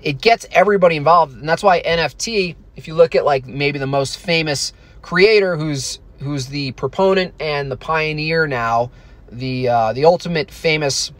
It 0.00 0.20
gets 0.20 0.46
everybody 0.52 0.96
involved. 0.96 1.36
And 1.36 1.48
that's 1.48 1.62
why 1.62 1.82
NFT, 1.82 2.54
if 2.76 2.88
you 2.88 2.94
look 2.94 3.14
at 3.14 3.24
like 3.24 3.44
maybe 3.44 3.78
the 3.78 3.86
most 3.86 4.18
famous 4.18 4.72
creator 5.02 5.56
who's 5.56 5.98
who's 6.20 6.46
the 6.46 6.72
proponent 6.72 7.34
and 7.40 7.70
the 7.70 7.76
pioneer 7.76 8.46
now, 8.46 8.90
the 9.30 9.68
uh, 9.68 9.92
the 9.92 10.04
ultimate 10.04 10.50
famous 10.50 11.12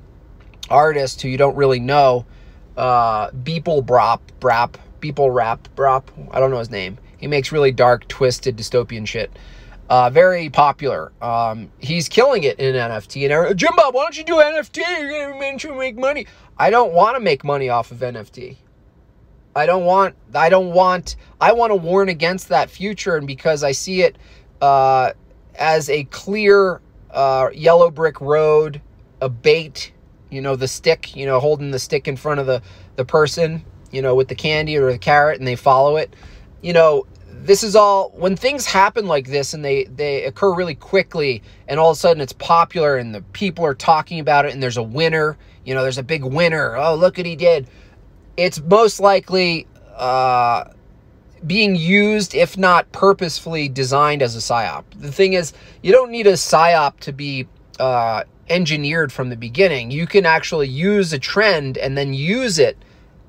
artist 0.70 1.20
who 1.20 1.28
you 1.28 1.36
don't 1.36 1.56
really 1.56 1.80
know, 1.80 2.24
uh, 2.76 3.30
Beeple 3.30 3.84
Brop 3.84 4.20
Brap 4.40 4.76
Beeple 5.00 5.34
Rap 5.34 5.68
Brop. 5.74 6.04
I 6.30 6.38
don't 6.38 6.50
know 6.50 6.58
his 6.58 6.70
name. 6.70 6.98
He 7.18 7.26
makes 7.26 7.52
really 7.52 7.72
dark, 7.72 8.08
twisted, 8.08 8.56
dystopian 8.56 9.06
shit. 9.06 9.30
Uh, 9.90 10.08
very 10.08 10.48
popular. 10.48 11.10
Um, 11.20 11.68
he's 11.80 12.08
killing 12.08 12.44
it 12.44 12.60
in 12.60 12.76
NFT. 12.76 13.28
And 13.28 13.58
Jim 13.58 13.72
Bob, 13.76 13.92
why 13.92 14.04
don't 14.04 14.16
you 14.16 14.22
do 14.22 14.34
NFT? 14.34 14.78
You're 15.00 15.32
gonna 15.32 15.76
make 15.76 15.98
money. 15.98 16.28
I 16.56 16.70
don't 16.70 16.92
want 16.92 17.16
to 17.16 17.20
make 17.20 17.42
money 17.42 17.70
off 17.70 17.90
of 17.90 17.98
NFT. 17.98 18.56
I 19.56 19.66
don't 19.66 19.84
want, 19.84 20.14
I 20.32 20.48
don't 20.48 20.72
want, 20.72 21.16
I 21.40 21.52
want 21.52 21.72
to 21.72 21.74
warn 21.74 22.08
against 22.08 22.50
that 22.50 22.70
future. 22.70 23.16
And 23.16 23.26
because 23.26 23.64
I 23.64 23.72
see 23.72 24.02
it 24.02 24.16
uh, 24.60 25.10
as 25.56 25.90
a 25.90 26.04
clear 26.04 26.80
uh, 27.10 27.48
yellow 27.52 27.90
brick 27.90 28.20
road, 28.20 28.80
a 29.20 29.28
bait, 29.28 29.92
you 30.30 30.40
know, 30.40 30.54
the 30.54 30.68
stick, 30.68 31.16
you 31.16 31.26
know, 31.26 31.40
holding 31.40 31.72
the 31.72 31.80
stick 31.80 32.06
in 32.06 32.16
front 32.16 32.38
of 32.38 32.46
the, 32.46 32.62
the 32.94 33.04
person, 33.04 33.64
you 33.90 34.02
know, 34.02 34.14
with 34.14 34.28
the 34.28 34.36
candy 34.36 34.76
or 34.76 34.92
the 34.92 34.98
carrot 34.98 35.40
and 35.40 35.48
they 35.48 35.56
follow 35.56 35.96
it. 35.96 36.14
You 36.62 36.74
know, 36.74 37.06
this 37.44 37.62
is 37.62 37.76
all 37.76 38.10
when 38.10 38.36
things 38.36 38.66
happen 38.66 39.06
like 39.06 39.26
this 39.28 39.54
and 39.54 39.64
they 39.64 39.84
they 39.84 40.24
occur 40.24 40.54
really 40.54 40.74
quickly 40.74 41.42
and 41.68 41.80
all 41.80 41.90
of 41.90 41.96
a 41.96 42.00
sudden 42.00 42.20
it's 42.20 42.32
popular 42.32 42.96
and 42.96 43.14
the 43.14 43.22
people 43.32 43.64
are 43.64 43.74
talking 43.74 44.20
about 44.20 44.44
it 44.44 44.52
and 44.52 44.62
there's 44.62 44.76
a 44.76 44.82
winner 44.82 45.36
you 45.64 45.74
know 45.74 45.82
there's 45.82 45.98
a 45.98 46.02
big 46.02 46.24
winner 46.24 46.76
oh 46.76 46.94
look 46.94 47.16
what 47.16 47.26
he 47.26 47.36
did 47.36 47.66
it's 48.36 48.60
most 48.62 49.00
likely 49.00 49.66
uh, 49.96 50.64
being 51.46 51.76
used, 51.76 52.34
if 52.34 52.56
not 52.56 52.90
purposefully 52.92 53.68
designed 53.68 54.22
as 54.22 54.36
a 54.36 54.38
psyop. 54.38 54.84
The 54.96 55.12
thing 55.12 55.34
is, 55.34 55.52
you 55.82 55.92
don't 55.92 56.10
need 56.10 56.26
a 56.26 56.34
psyop 56.34 57.00
to 57.00 57.12
be 57.12 57.46
uh, 57.78 58.24
engineered 58.48 59.12
from 59.12 59.30
the 59.30 59.36
beginning. 59.36 59.90
You 59.90 60.06
can 60.06 60.26
actually 60.26 60.68
use 60.68 61.12
a 61.12 61.18
trend 61.18 61.78
and 61.78 61.96
then 61.96 62.14
use 62.14 62.58
it 62.58 62.76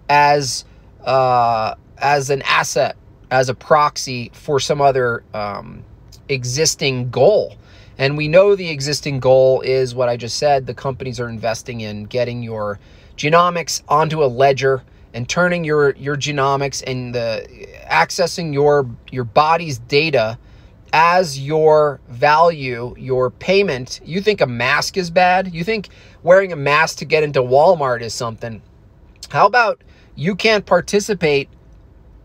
as 0.10 0.66
uh, 1.04 1.76
as 1.98 2.30
an 2.30 2.42
asset, 2.44 2.96
as 3.32 3.50
a 3.50 3.56
proxy 3.56 4.30
for 4.34 4.60
some 4.60 4.82
other 4.82 5.24
um, 5.34 5.84
existing 6.30 7.10
goal. 7.10 7.56
And 7.98 8.18
we 8.18 8.28
know 8.28 8.56
the 8.56 8.70
existing 8.70 9.20
goal 9.20 9.62
is 9.62 9.96
what 9.96 10.10
I 10.10 10.18
just 10.18 10.38
said. 10.38 10.68
The 10.68 10.74
companies 10.74 11.20
are 11.20 11.30
investing 11.30 11.82
in 11.82 12.06
getting 12.06 12.44
your 12.44 12.80
genomics 13.16 13.82
onto 13.88 14.24
a 14.24 14.28
ledger 14.28 14.84
and 15.14 15.28
turning 15.28 15.64
your 15.64 15.92
your 15.96 16.16
genomics 16.16 16.82
and 16.86 17.14
the 17.14 17.68
accessing 17.86 18.54
your 18.54 18.90
your 19.12 19.26
body's 19.26 19.78
data 19.80 20.38
as 20.94 21.40
your 21.40 22.00
value, 22.10 22.94
your 22.98 23.30
payment. 23.30 24.02
You 24.04 24.22
think 24.22 24.42
a 24.42 24.48
mask 24.48 24.98
is 24.98 25.10
bad? 25.10 25.54
You 25.54 25.64
think 25.64 25.90
wearing 26.24 26.52
a 26.52 26.58
mask 26.58 26.98
to 26.98 27.06
get 27.06 27.24
into 27.24 27.42
Walmart 27.42 28.02
is 28.02 28.14
something? 28.14 28.62
How 29.30 29.46
about 29.46 29.82
you 30.16 30.36
can't 30.36 30.66
participate 30.66 31.50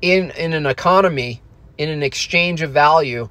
in 0.03 0.31
in 0.33 0.53
an 0.53 0.67
economy 0.67 1.43
in 1.79 1.89
an 1.89 2.03
exchange 2.03 2.63
of 2.63 2.71
value 2.71 3.29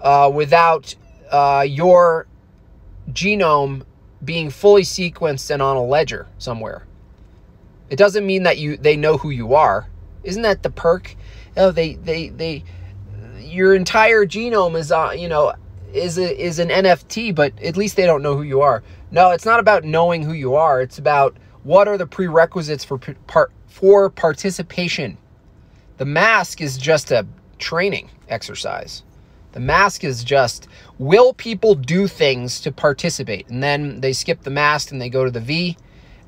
uh, 0.00 0.30
without 0.32 0.94
uh, 1.30 1.64
your 1.66 2.26
genome 3.10 3.84
being 4.24 4.50
fully 4.50 4.82
sequenced 4.82 5.50
and 5.50 5.62
on 5.62 5.76
a 5.76 5.84
ledger 5.84 6.26
somewhere? 6.38 6.86
It 7.90 7.96
doesn't 7.96 8.26
mean 8.26 8.44
that 8.44 8.58
you 8.58 8.76
they 8.76 8.96
know 8.96 9.18
who 9.18 9.30
you 9.30 9.54
are. 9.54 9.88
Isn't 10.22 10.42
that 10.42 10.62
the 10.62 10.70
perk? 10.70 11.14
Oh, 11.56 11.70
they 11.70 11.94
they 11.94 12.28
they 12.30 12.64
your 13.38 13.74
entire 13.74 14.24
genome 14.26 14.76
is 14.76 14.90
uh, 14.90 15.14
you 15.16 15.28
know 15.28 15.54
is 15.92 16.18
a, 16.18 16.42
is 16.42 16.58
an 16.58 16.70
NFT, 16.70 17.34
but 17.34 17.52
at 17.62 17.76
least 17.76 17.96
they 17.96 18.04
don't 18.04 18.22
know 18.22 18.36
who 18.36 18.42
you 18.42 18.62
are. 18.62 18.82
No, 19.10 19.30
it's 19.30 19.44
not 19.44 19.60
about 19.60 19.84
knowing 19.84 20.22
who 20.22 20.32
you 20.32 20.56
are. 20.56 20.80
It's 20.80 20.98
about 20.98 21.36
what 21.62 21.86
are 21.86 21.96
the 21.96 22.06
prerequisites 22.06 22.84
for 22.84 23.00
for 23.68 24.10
participation. 24.10 25.18
The 25.96 26.04
mask 26.04 26.60
is 26.60 26.76
just 26.76 27.10
a 27.10 27.26
training 27.58 28.10
exercise. 28.28 29.02
The 29.52 29.60
mask 29.60 30.02
is 30.02 30.24
just 30.24 30.66
will 30.98 31.32
people 31.32 31.74
do 31.74 32.08
things 32.08 32.60
to 32.60 32.72
participate? 32.72 33.48
And 33.48 33.62
then 33.62 34.00
they 34.00 34.12
skip 34.12 34.42
the 34.42 34.50
mask 34.50 34.90
and 34.90 35.00
they 35.00 35.08
go 35.08 35.24
to 35.24 35.30
the 35.30 35.40
V 35.40 35.76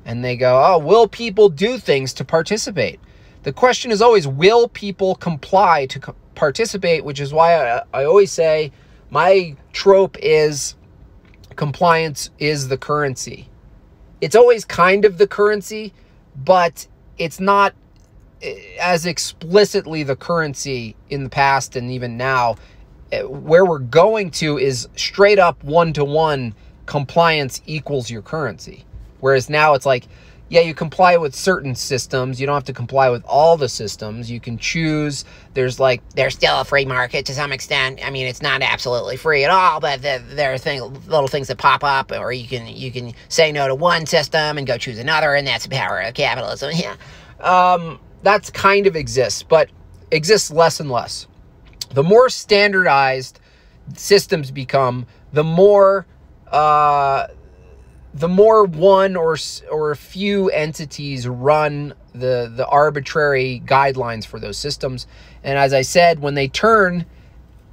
and 0.05 0.23
they 0.23 0.37
go, 0.37 0.63
oh, 0.65 0.79
will 0.79 1.07
people 1.07 1.49
do 1.49 1.77
things 1.77 2.13
to 2.13 2.25
participate? 2.25 2.99
The 3.43 3.51
question 3.51 3.91
is 3.91 4.01
always, 4.01 4.27
will 4.27 4.69
people 4.69 5.15
comply 5.15 5.85
to 5.87 5.99
co 5.99 6.15
participate? 6.35 7.03
Which 7.03 7.19
is 7.19 7.33
why 7.33 7.55
I, 7.55 7.81
I 7.93 8.03
always 8.05 8.31
say 8.31 8.71
my 9.09 9.55
trope 9.73 10.17
is 10.21 10.75
compliance 11.55 12.29
is 12.39 12.69
the 12.69 12.77
currency. 12.77 13.49
It's 14.21 14.35
always 14.35 14.63
kind 14.63 15.03
of 15.03 15.17
the 15.17 15.27
currency, 15.27 15.93
but 16.35 16.87
it's 17.17 17.39
not 17.39 17.73
as 18.79 19.05
explicitly 19.05 20.03
the 20.03 20.15
currency 20.15 20.95
in 21.09 21.23
the 21.23 21.29
past 21.29 21.75
and 21.75 21.91
even 21.91 22.17
now. 22.17 22.55
Eh, 23.11 23.21
where 23.21 23.65
we're 23.65 23.79
going 23.79 24.29
to 24.29 24.57
is 24.57 24.87
straight 24.95 25.39
up 25.39 25.63
one 25.63 25.93
to 25.93 26.03
one 26.03 26.53
compliance 26.85 27.61
equals 27.65 28.09
your 28.09 28.21
currency. 28.21 28.85
Whereas 29.19 29.49
now 29.49 29.73
it's 29.73 29.85
like, 29.85 30.07
yeah, 30.49 30.61
you 30.61 30.73
comply 30.73 31.17
with 31.17 31.35
certain 31.35 31.75
systems. 31.75 32.39
You 32.39 32.47
don't 32.47 32.55
have 32.55 32.63
to 32.65 32.73
comply 32.73 33.09
with 33.09 33.23
all 33.25 33.57
the 33.57 33.67
systems. 33.67 34.31
You 34.31 34.39
can 34.39 34.57
choose. 34.57 35.25
There's 35.53 35.79
like 35.79 36.01
there's 36.11 36.35
still 36.35 36.61
a 36.61 36.65
free 36.65 36.85
market 36.85 37.25
to 37.25 37.33
some 37.33 37.51
extent. 37.51 37.99
I 38.05 38.09
mean, 38.11 38.27
it's 38.27 38.41
not 38.41 38.61
absolutely 38.61 39.17
free 39.17 39.43
at 39.43 39.49
all, 39.49 39.81
but 39.81 40.01
there, 40.01 40.19
there 40.19 40.53
are 40.53 40.57
thing, 40.57 40.81
little 41.07 41.27
things 41.27 41.49
that 41.49 41.57
pop 41.57 41.83
up, 41.83 42.13
or 42.13 42.31
you 42.31 42.47
can 42.47 42.65
you 42.67 42.91
can 42.91 43.13
say 43.27 43.51
no 43.51 43.67
to 43.67 43.75
one 43.75 44.05
system 44.05 44.57
and 44.57 44.65
go 44.65 44.77
choose 44.77 44.99
another, 44.99 45.35
and 45.35 45.45
that's 45.45 45.65
the 45.65 45.75
power 45.75 45.99
of 45.99 46.13
capitalism. 46.13 46.71
Yeah, 46.77 46.95
um, 47.41 47.99
that's 48.23 48.49
kind 48.49 48.87
of 48.87 48.95
exists, 48.95 49.43
but 49.43 49.69
exists 50.11 50.51
less 50.51 50.79
and 50.79 50.91
less. 50.91 51.27
The 51.93 52.03
more 52.03 52.29
standardized 52.29 53.39
systems 53.95 54.51
become, 54.51 55.05
the 55.31 55.43
more 55.43 56.05
uh, 56.51 57.27
the 58.13 58.27
more 58.27 58.63
one 58.65 59.15
or 59.15 59.37
or 59.69 59.91
a 59.91 59.95
few 59.95 60.49
entities 60.49 61.27
run 61.27 61.93
the 62.13 62.51
the 62.55 62.65
arbitrary 62.67 63.61
guidelines 63.65 64.25
for 64.25 64.39
those 64.39 64.57
systems 64.57 65.05
and 65.43 65.59
as 65.59 65.71
i 65.71 65.83
said 65.83 66.19
when 66.19 66.33
they 66.33 66.47
turn 66.47 67.05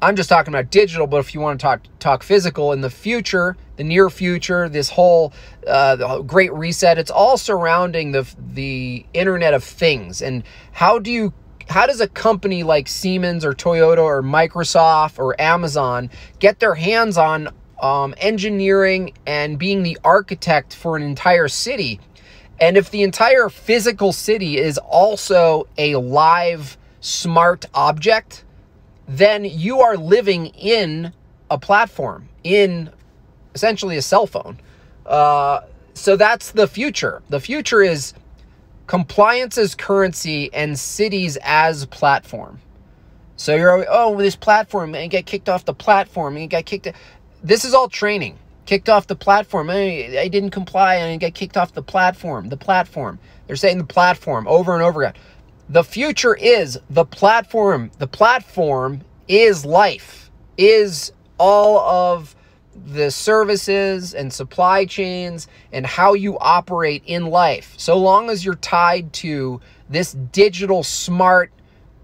i'm 0.02 0.14
just 0.16 0.28
talking 0.28 0.52
about 0.52 0.70
digital 0.70 1.06
but 1.06 1.18
if 1.18 1.34
you 1.34 1.40
want 1.40 1.58
to 1.58 1.62
talk 1.62 1.80
talk 1.98 2.22
physical 2.22 2.72
in 2.72 2.82
the 2.82 2.90
future 2.90 3.56
the 3.76 3.84
near 3.84 4.10
future 4.10 4.68
this 4.68 4.88
whole 4.88 5.32
uh, 5.66 6.20
great 6.20 6.52
reset 6.52 6.98
it's 6.98 7.10
all 7.10 7.36
surrounding 7.36 8.12
the 8.12 8.26
the 8.52 9.04
internet 9.14 9.54
of 9.54 9.64
things 9.64 10.22
and 10.22 10.42
how 10.72 10.98
do 10.98 11.10
you 11.10 11.32
how 11.68 11.86
does 11.86 12.00
a 12.00 12.08
company 12.08 12.62
like 12.62 12.88
Siemens 12.88 13.44
or 13.44 13.54
Toyota 13.54 13.98
or 14.02 14.22
Microsoft 14.22 15.18
or 15.18 15.40
Amazon 15.40 16.10
get 16.38 16.60
their 16.60 16.74
hands 16.74 17.16
on 17.16 17.48
um, 17.80 18.14
engineering 18.18 19.12
and 19.26 19.58
being 19.58 19.82
the 19.82 19.98
architect 20.04 20.74
for 20.74 20.96
an 20.96 21.02
entire 21.02 21.48
city. 21.48 22.00
And 22.60 22.76
if 22.76 22.90
the 22.90 23.02
entire 23.02 23.48
physical 23.48 24.12
city 24.12 24.58
is 24.58 24.78
also 24.78 25.66
a 25.76 25.96
live 25.96 26.78
smart 27.00 27.66
object, 27.74 28.44
then 29.06 29.44
you 29.44 29.80
are 29.80 29.96
living 29.96 30.46
in 30.46 31.12
a 31.50 31.58
platform, 31.58 32.28
in 32.42 32.90
essentially 33.54 33.96
a 33.96 34.02
cell 34.02 34.26
phone. 34.26 34.58
Uh, 35.06 35.60
so 35.94 36.16
that's 36.16 36.52
the 36.52 36.66
future. 36.66 37.22
The 37.28 37.40
future 37.40 37.82
is 37.82 38.14
compliance 38.86 39.56
as 39.58 39.74
currency 39.74 40.52
and 40.52 40.78
cities 40.78 41.38
as 41.42 41.86
platform. 41.86 42.60
So 43.36 43.54
you're 43.54 43.84
oh, 43.88 44.16
this 44.16 44.36
platform 44.36 44.94
and 44.94 45.10
get 45.10 45.26
kicked 45.26 45.48
off 45.48 45.64
the 45.64 45.74
platform 45.74 46.36
and 46.36 46.48
got 46.48 46.64
kicked 46.66 46.88
this 47.42 47.64
is 47.64 47.74
all 47.74 47.88
training. 47.88 48.38
Kicked 48.66 48.88
off 48.88 49.06
the 49.06 49.16
platform. 49.16 49.68
I, 49.68 50.16
I 50.18 50.28
didn't 50.28 50.50
comply 50.50 50.94
and 50.96 51.22
I 51.22 51.30
kicked 51.30 51.56
off 51.56 51.74
the 51.74 51.82
platform. 51.82 52.48
The 52.48 52.56
platform. 52.56 53.18
They're 53.46 53.56
saying 53.56 53.78
the 53.78 53.84
platform 53.84 54.46
over 54.48 54.72
and 54.72 54.82
over 54.82 55.02
again. 55.02 55.20
The 55.68 55.84
future 55.84 56.34
is 56.34 56.78
the 56.88 57.04
platform. 57.04 57.90
The 57.98 58.06
platform 58.06 59.02
is 59.28 59.64
life, 59.64 60.30
is 60.56 61.12
all 61.38 61.78
of 61.78 62.34
the 62.86 63.10
services 63.10 64.14
and 64.14 64.32
supply 64.32 64.84
chains 64.84 65.46
and 65.72 65.86
how 65.86 66.14
you 66.14 66.38
operate 66.38 67.02
in 67.06 67.26
life. 67.26 67.74
So 67.76 67.96
long 67.98 68.30
as 68.30 68.44
you're 68.44 68.54
tied 68.56 69.12
to 69.14 69.60
this 69.88 70.12
digital, 70.12 70.82
smart, 70.82 71.52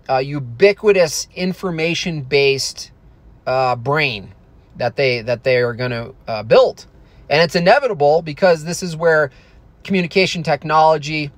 uh, 0.09 0.18
ubiquitous, 0.18 1.28
information 1.35 2.22
based 2.22 2.92
uh, 3.46 3.76
brain 3.76 4.35
that 4.76 4.96
they 4.96 5.22
that 5.22 5.44
they 5.44 5.59
are 5.59 5.74
going 5.74 5.90
to 5.90 6.14
uh, 6.26 6.42
build, 6.42 6.87
and 7.28 7.42
it's 7.42 7.56
inevitable 7.56 8.22
because 8.22 8.64
this 8.64 8.83
is 8.83 8.96
where 8.96 9.30
communication 9.85 10.42
technology 10.42 11.30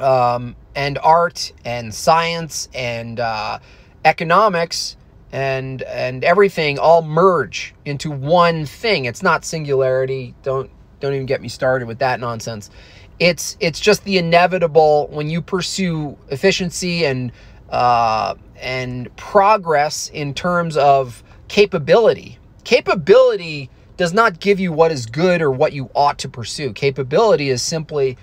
um, 0.00 0.56
and 0.74 0.98
art 0.98 1.52
and 1.64 1.94
science 1.94 2.68
and 2.74 3.20
uh, 3.20 3.58
economics 4.04 4.96
and 5.34 5.82
and 5.82 6.24
everything 6.24 6.78
all 6.78 7.02
merge 7.02 7.74
into 7.84 8.10
one 8.10 8.66
thing. 8.66 9.06
It's 9.06 9.22
not 9.22 9.44
singularity. 9.44 10.34
Don't 10.44 10.70
don't 11.00 11.14
even 11.14 11.26
get 11.26 11.42
me 11.42 11.48
started 11.48 11.88
with 11.88 11.98
that 12.00 12.20
nonsense. 12.20 12.70
It's 13.18 13.56
it's 13.60 13.80
just 13.80 14.04
the 14.04 14.18
inevitable 14.18 15.08
when 15.08 15.30
you 15.30 15.42
pursue 15.42 16.16
efficiency 16.30 17.04
and 17.04 17.32
uh, 17.70 18.36
and 18.60 19.14
progress 19.16 20.10
in 20.10 20.34
terms 20.34 20.76
of 20.76 21.24
capability 21.48 22.38
Capability 22.64 23.70
does 23.96 24.14
not 24.14 24.40
give 24.40 24.58
you 24.58 24.72
what 24.72 24.90
is 24.90 25.06
good 25.06 25.42
or 25.42 25.50
what 25.50 25.72
you 25.72 25.90
ought 25.94 26.18
to 26.20 26.28
pursue. 26.28 26.72
Capability 26.72 27.50
is 27.50 27.62
simply 27.62 28.16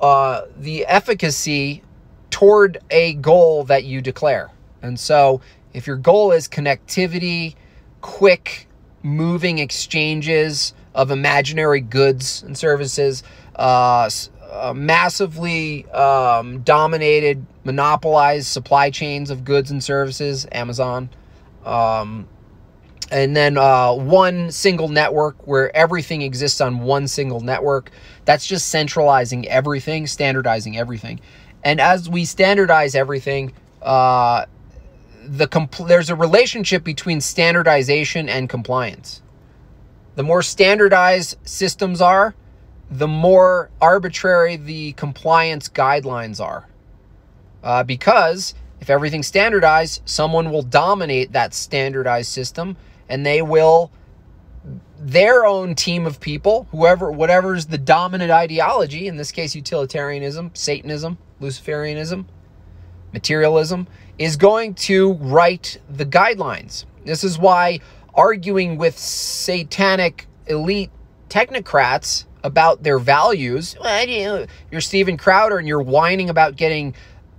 uh, 0.00 0.42
the 0.58 0.84
efficacy 0.86 1.82
toward 2.30 2.78
a 2.90 3.14
goal 3.14 3.64
that 3.64 3.84
you 3.84 4.02
declare. 4.02 4.50
And 4.82 4.98
so, 5.00 5.40
if 5.76 5.86
your 5.86 5.96
goal 5.96 6.32
is 6.32 6.48
connectivity, 6.48 7.54
quick 8.00 8.66
moving 9.02 9.58
exchanges 9.58 10.72
of 10.94 11.10
imaginary 11.10 11.82
goods 11.82 12.42
and 12.42 12.56
services, 12.56 13.22
uh, 13.56 14.08
uh, 14.50 14.72
massively 14.74 15.84
um, 15.90 16.62
dominated, 16.62 17.44
monopolized 17.64 18.46
supply 18.46 18.88
chains 18.88 19.28
of 19.30 19.44
goods 19.44 19.70
and 19.70 19.84
services, 19.84 20.46
Amazon, 20.50 21.10
um, 21.66 22.26
and 23.10 23.36
then 23.36 23.58
uh, 23.58 23.92
one 23.92 24.50
single 24.50 24.88
network 24.88 25.46
where 25.46 25.76
everything 25.76 26.22
exists 26.22 26.62
on 26.62 26.80
one 26.80 27.06
single 27.06 27.40
network. 27.40 27.90
That's 28.24 28.46
just 28.46 28.68
centralizing 28.68 29.46
everything, 29.46 30.06
standardizing 30.06 30.78
everything. 30.78 31.20
And 31.62 31.82
as 31.82 32.08
we 32.08 32.24
standardize 32.24 32.94
everything, 32.94 33.52
uh, 33.82 34.46
the 35.26 35.46
compl- 35.46 35.88
there's 35.88 36.10
a 36.10 36.14
relationship 36.14 36.84
between 36.84 37.20
standardization 37.20 38.28
and 38.28 38.48
compliance. 38.48 39.22
The 40.14 40.22
more 40.22 40.42
standardized 40.42 41.36
systems 41.44 42.00
are, 42.00 42.34
the 42.90 43.08
more 43.08 43.70
arbitrary 43.80 44.56
the 44.56 44.92
compliance 44.92 45.68
guidelines 45.68 46.40
are. 46.40 46.68
Uh, 47.62 47.82
because 47.82 48.54
if 48.80 48.88
everything's 48.88 49.26
standardized, 49.26 50.02
someone 50.04 50.50
will 50.50 50.62
dominate 50.62 51.32
that 51.32 51.52
standardized 51.52 52.30
system 52.30 52.76
and 53.08 53.26
they 53.26 53.42
will 53.42 53.90
their 54.98 55.44
own 55.44 55.74
team 55.74 56.06
of 56.06 56.20
people, 56.20 56.66
whoever, 56.70 57.10
whatever's 57.12 57.66
the 57.66 57.78
dominant 57.78 58.30
ideology, 58.30 59.06
in 59.06 59.16
this 59.16 59.30
case, 59.30 59.54
utilitarianism, 59.54 60.50
Satanism, 60.54 61.18
Luciferianism, 61.40 62.24
materialism, 63.12 63.86
is 64.18 64.36
going 64.36 64.74
to 64.74 65.14
write 65.14 65.78
the 65.90 66.06
guidelines. 66.06 66.84
This 67.04 67.22
is 67.22 67.38
why 67.38 67.80
arguing 68.14 68.78
with 68.78 68.98
satanic 68.98 70.26
elite 70.46 70.90
technocrats 71.28 72.24
about 72.42 72.82
their 72.82 72.98
values, 72.98 73.76
you're 74.70 74.80
Steven 74.80 75.16
Crowder 75.16 75.58
and 75.58 75.66
you're 75.66 75.82
whining 75.82 76.30
about 76.30 76.56
getting 76.56 76.94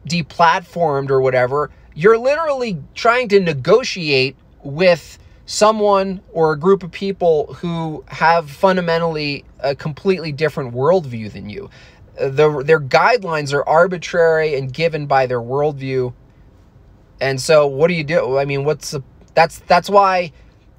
deplatformed 0.08 1.10
or 1.10 1.22
whatever, 1.22 1.72
you're 1.96 2.18
literally 2.18 2.82
trying 2.94 3.28
to 3.30 3.40
negotiate 3.40 4.36
with 4.64 5.18
someone 5.46 6.22
or 6.34 6.52
a 6.52 6.60
group 6.60 6.84
of 6.84 6.92
people 6.92 7.54
who 7.54 8.04
have 8.08 8.52
fundamentally 8.52 9.46
a 9.60 9.74
completely 9.74 10.32
different 10.32 10.74
worldview 10.74 11.32
than 11.32 11.50
you. 11.50 11.70
The, 12.20 12.64
their 12.64 12.82
guidelines 12.82 13.54
are 13.54 13.68
arbitrary 13.68 14.56
and 14.56 14.72
given 14.72 15.08
by 15.08 15.26
their 15.26 15.40
worldview. 15.40 16.14
And 17.20 17.40
so 17.42 17.68
what 17.68 17.88
do 17.88 17.94
you 17.94 18.04
do? 18.04 18.38
I 18.38 18.46
mean, 18.46 18.64
what's 18.64 18.92
the, 18.92 19.04
that's, 19.34 19.60
that's 19.60 19.90
why, 19.90 20.32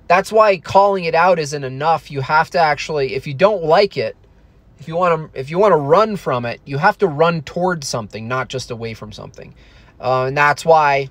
that's 0.06 0.32
why 0.32 0.58
calling 0.58 1.04
it 1.04 1.14
out 1.14 1.38
isn't 1.38 1.64
enough. 1.64 2.10
You 2.10 2.20
have 2.20 2.50
to 2.50 2.58
actually, 2.58 3.14
if 3.14 3.26
you 3.26 3.34
don't 3.34 3.64
like 3.64 3.96
it, 3.96 4.16
if 4.78 4.86
you 4.86 4.96
want 4.96 5.32
to, 5.32 5.38
if 5.38 5.50
you 5.50 5.58
want 5.58 5.72
to 5.72 5.76
run 5.76 6.16
from 6.16 6.44
it, 6.44 6.60
you 6.64 6.78
have 6.78 6.98
to 6.98 7.08
run 7.08 7.42
towards 7.42 7.86
something, 7.86 8.28
not 8.28 8.48
just 8.48 8.70
away 8.70 8.94
from 8.94 9.10
something. 9.12 9.54
Uh, 10.00 10.26
and 10.26 10.36
that's 10.36 10.64
why 10.64 11.10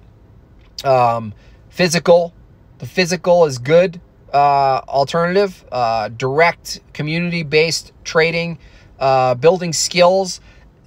um, 0.86 1.34
physical 1.70 2.34
the 2.80 2.86
physical 2.86 3.46
is 3.46 3.58
good 3.58 4.00
uh, 4.34 4.82
alternative, 4.88 5.66
uh, 5.72 6.10
direct 6.10 6.82
community 6.94 7.44
based 7.44 7.92
trading, 8.04 8.60
uh, 9.00 9.36
building 9.36 9.74
skills. 9.74 10.42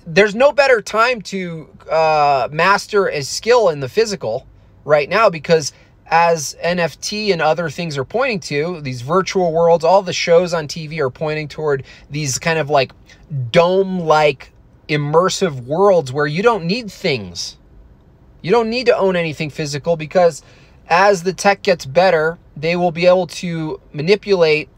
There's 0.06 0.34
no 0.34 0.52
better 0.52 0.80
time 0.80 1.22
to 1.22 1.68
uh, 1.90 2.48
master 2.50 3.08
a 3.08 3.22
skill 3.22 3.68
in 3.68 3.80
the 3.80 3.88
physical 3.88 4.46
right 4.84 5.08
now 5.08 5.30
because 5.30 5.72
as 6.06 6.56
NFT 6.64 7.32
and 7.32 7.40
other 7.40 7.70
things 7.70 7.96
are 7.96 8.04
pointing 8.04 8.40
to, 8.40 8.80
these 8.80 9.02
virtual 9.02 9.52
worlds, 9.52 9.84
all 9.84 10.02
the 10.02 10.12
shows 10.12 10.52
on 10.52 10.66
TV 10.66 10.98
are 10.98 11.10
pointing 11.10 11.46
toward 11.46 11.84
these 12.10 12.38
kind 12.38 12.58
of 12.58 12.68
like 12.68 12.92
dome 13.52 14.00
like 14.00 14.52
immersive 14.88 15.64
worlds 15.64 16.12
where 16.12 16.26
you 16.26 16.42
don't 16.42 16.64
need 16.64 16.90
things. 16.90 17.56
You 18.42 18.50
don't 18.50 18.70
need 18.70 18.86
to 18.86 18.96
own 18.96 19.14
anything 19.14 19.50
physical 19.50 19.96
because 19.96 20.42
as 20.88 21.22
the 21.22 21.32
tech 21.32 21.62
gets 21.62 21.86
better, 21.86 22.38
they 22.56 22.74
will 22.74 22.90
be 22.90 23.06
able 23.06 23.28
to 23.28 23.80
manipulate 23.92 24.68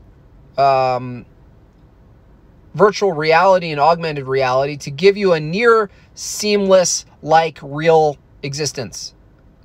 um, 0.59 1.25
virtual 2.75 3.13
reality 3.13 3.71
and 3.71 3.81
augmented 3.81 4.27
reality 4.27 4.77
to 4.79 4.91
give 4.91 5.17
you 5.17 5.33
a 5.33 5.41
near 5.41 5.91
seamless, 6.15 7.05
like 7.23 7.59
real 7.63 8.17
existence 8.43 9.15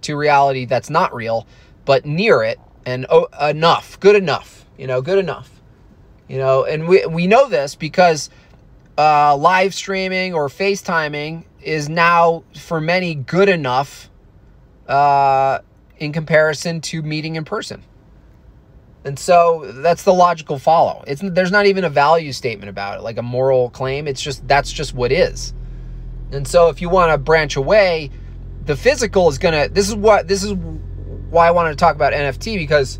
to 0.01 0.15
reality 0.15 0.65
that's 0.65 0.89
not 0.89 1.13
real, 1.13 1.47
but 1.85 2.05
near 2.05 2.43
it 2.43 2.59
and 2.85 3.05
oh, 3.09 3.27
enough, 3.41 3.99
good 3.99 4.15
enough, 4.15 4.65
you 4.77 4.87
know, 4.87 5.01
good 5.01 5.19
enough. 5.19 5.49
You 6.27 6.37
know, 6.37 6.65
and 6.65 6.87
we, 6.87 7.05
we 7.05 7.27
know 7.27 7.47
this 7.47 7.75
because 7.75 8.29
uh, 8.97 9.35
live 9.35 9.73
streaming 9.73 10.33
or 10.33 10.47
FaceTiming 10.47 11.45
is 11.61 11.89
now 11.89 12.43
for 12.57 12.81
many 12.81 13.15
good 13.15 13.49
enough 13.49 14.09
uh, 14.87 15.59
in 15.97 16.11
comparison 16.11 16.81
to 16.81 17.01
meeting 17.01 17.35
in 17.35 17.45
person. 17.45 17.83
And 19.07 19.17
so 19.17 19.71
that's 19.75 20.03
the 20.03 20.13
logical 20.13 20.59
follow. 20.59 21.01
It's 21.07 21.21
there's 21.23 21.51
not 21.51 21.65
even 21.65 21.85
a 21.85 21.89
value 21.89 22.33
statement 22.33 22.69
about 22.69 22.99
it, 22.99 23.03
like 23.03 23.17
a 23.17 23.21
moral 23.21 23.69
claim. 23.69 24.05
It's 24.05 24.21
just 24.21 24.45
that's 24.49 24.69
just 24.69 24.93
what 24.93 25.13
is. 25.13 25.53
And 26.33 26.45
so 26.45 26.67
if 26.67 26.81
you 26.81 26.89
want 26.89 27.13
to 27.13 27.17
branch 27.17 27.55
away, 27.55 28.11
the 28.65 28.75
physical 28.75 29.29
is 29.29 29.37
gonna. 29.37 29.69
This 29.69 29.87
is 29.87 29.95
what 29.95 30.27
this 30.27 30.43
is 30.43 30.53
why 30.53 31.47
I 31.47 31.51
wanted 31.51 31.69
to 31.69 31.75
talk 31.77 31.95
about 31.95 32.11
NFT 32.11 32.57
because 32.57 32.99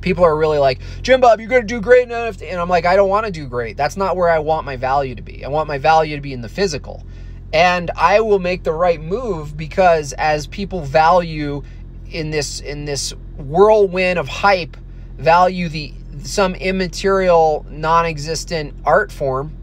people 0.00 0.24
are 0.24 0.36
really 0.36 0.58
like, 0.58 0.80
Jim 1.02 1.20
Bob, 1.20 1.40
you're 1.40 1.48
to 1.48 1.66
do 1.66 1.80
great 1.80 2.04
in 2.04 2.10
NFT. 2.10 2.48
And 2.52 2.60
I'm 2.60 2.68
like, 2.68 2.86
I 2.86 2.94
don't 2.94 3.08
want 3.08 3.26
to 3.26 3.32
do 3.32 3.48
great. 3.48 3.76
That's 3.76 3.96
not 3.96 4.16
where 4.16 4.28
I 4.28 4.38
want 4.38 4.64
my 4.64 4.76
value 4.76 5.16
to 5.16 5.22
be. 5.22 5.44
I 5.44 5.48
want 5.48 5.66
my 5.66 5.78
value 5.78 6.14
to 6.14 6.22
be 6.22 6.32
in 6.32 6.40
the 6.40 6.48
physical. 6.48 7.04
And 7.52 7.90
I 7.96 8.20
will 8.20 8.38
make 8.38 8.62
the 8.62 8.72
right 8.72 9.00
move 9.00 9.56
because 9.56 10.12
as 10.12 10.46
people 10.46 10.82
value 10.82 11.64
in 12.12 12.30
this 12.30 12.60
in 12.60 12.84
this 12.84 13.12
whirlwind 13.36 14.20
of 14.20 14.28
hype, 14.28 14.76
value 15.18 15.68
the 15.68 15.94
some 16.22 16.54
immaterial, 16.54 17.66
non-existent 17.68 18.74
art 18.84 19.10
form 19.10 19.56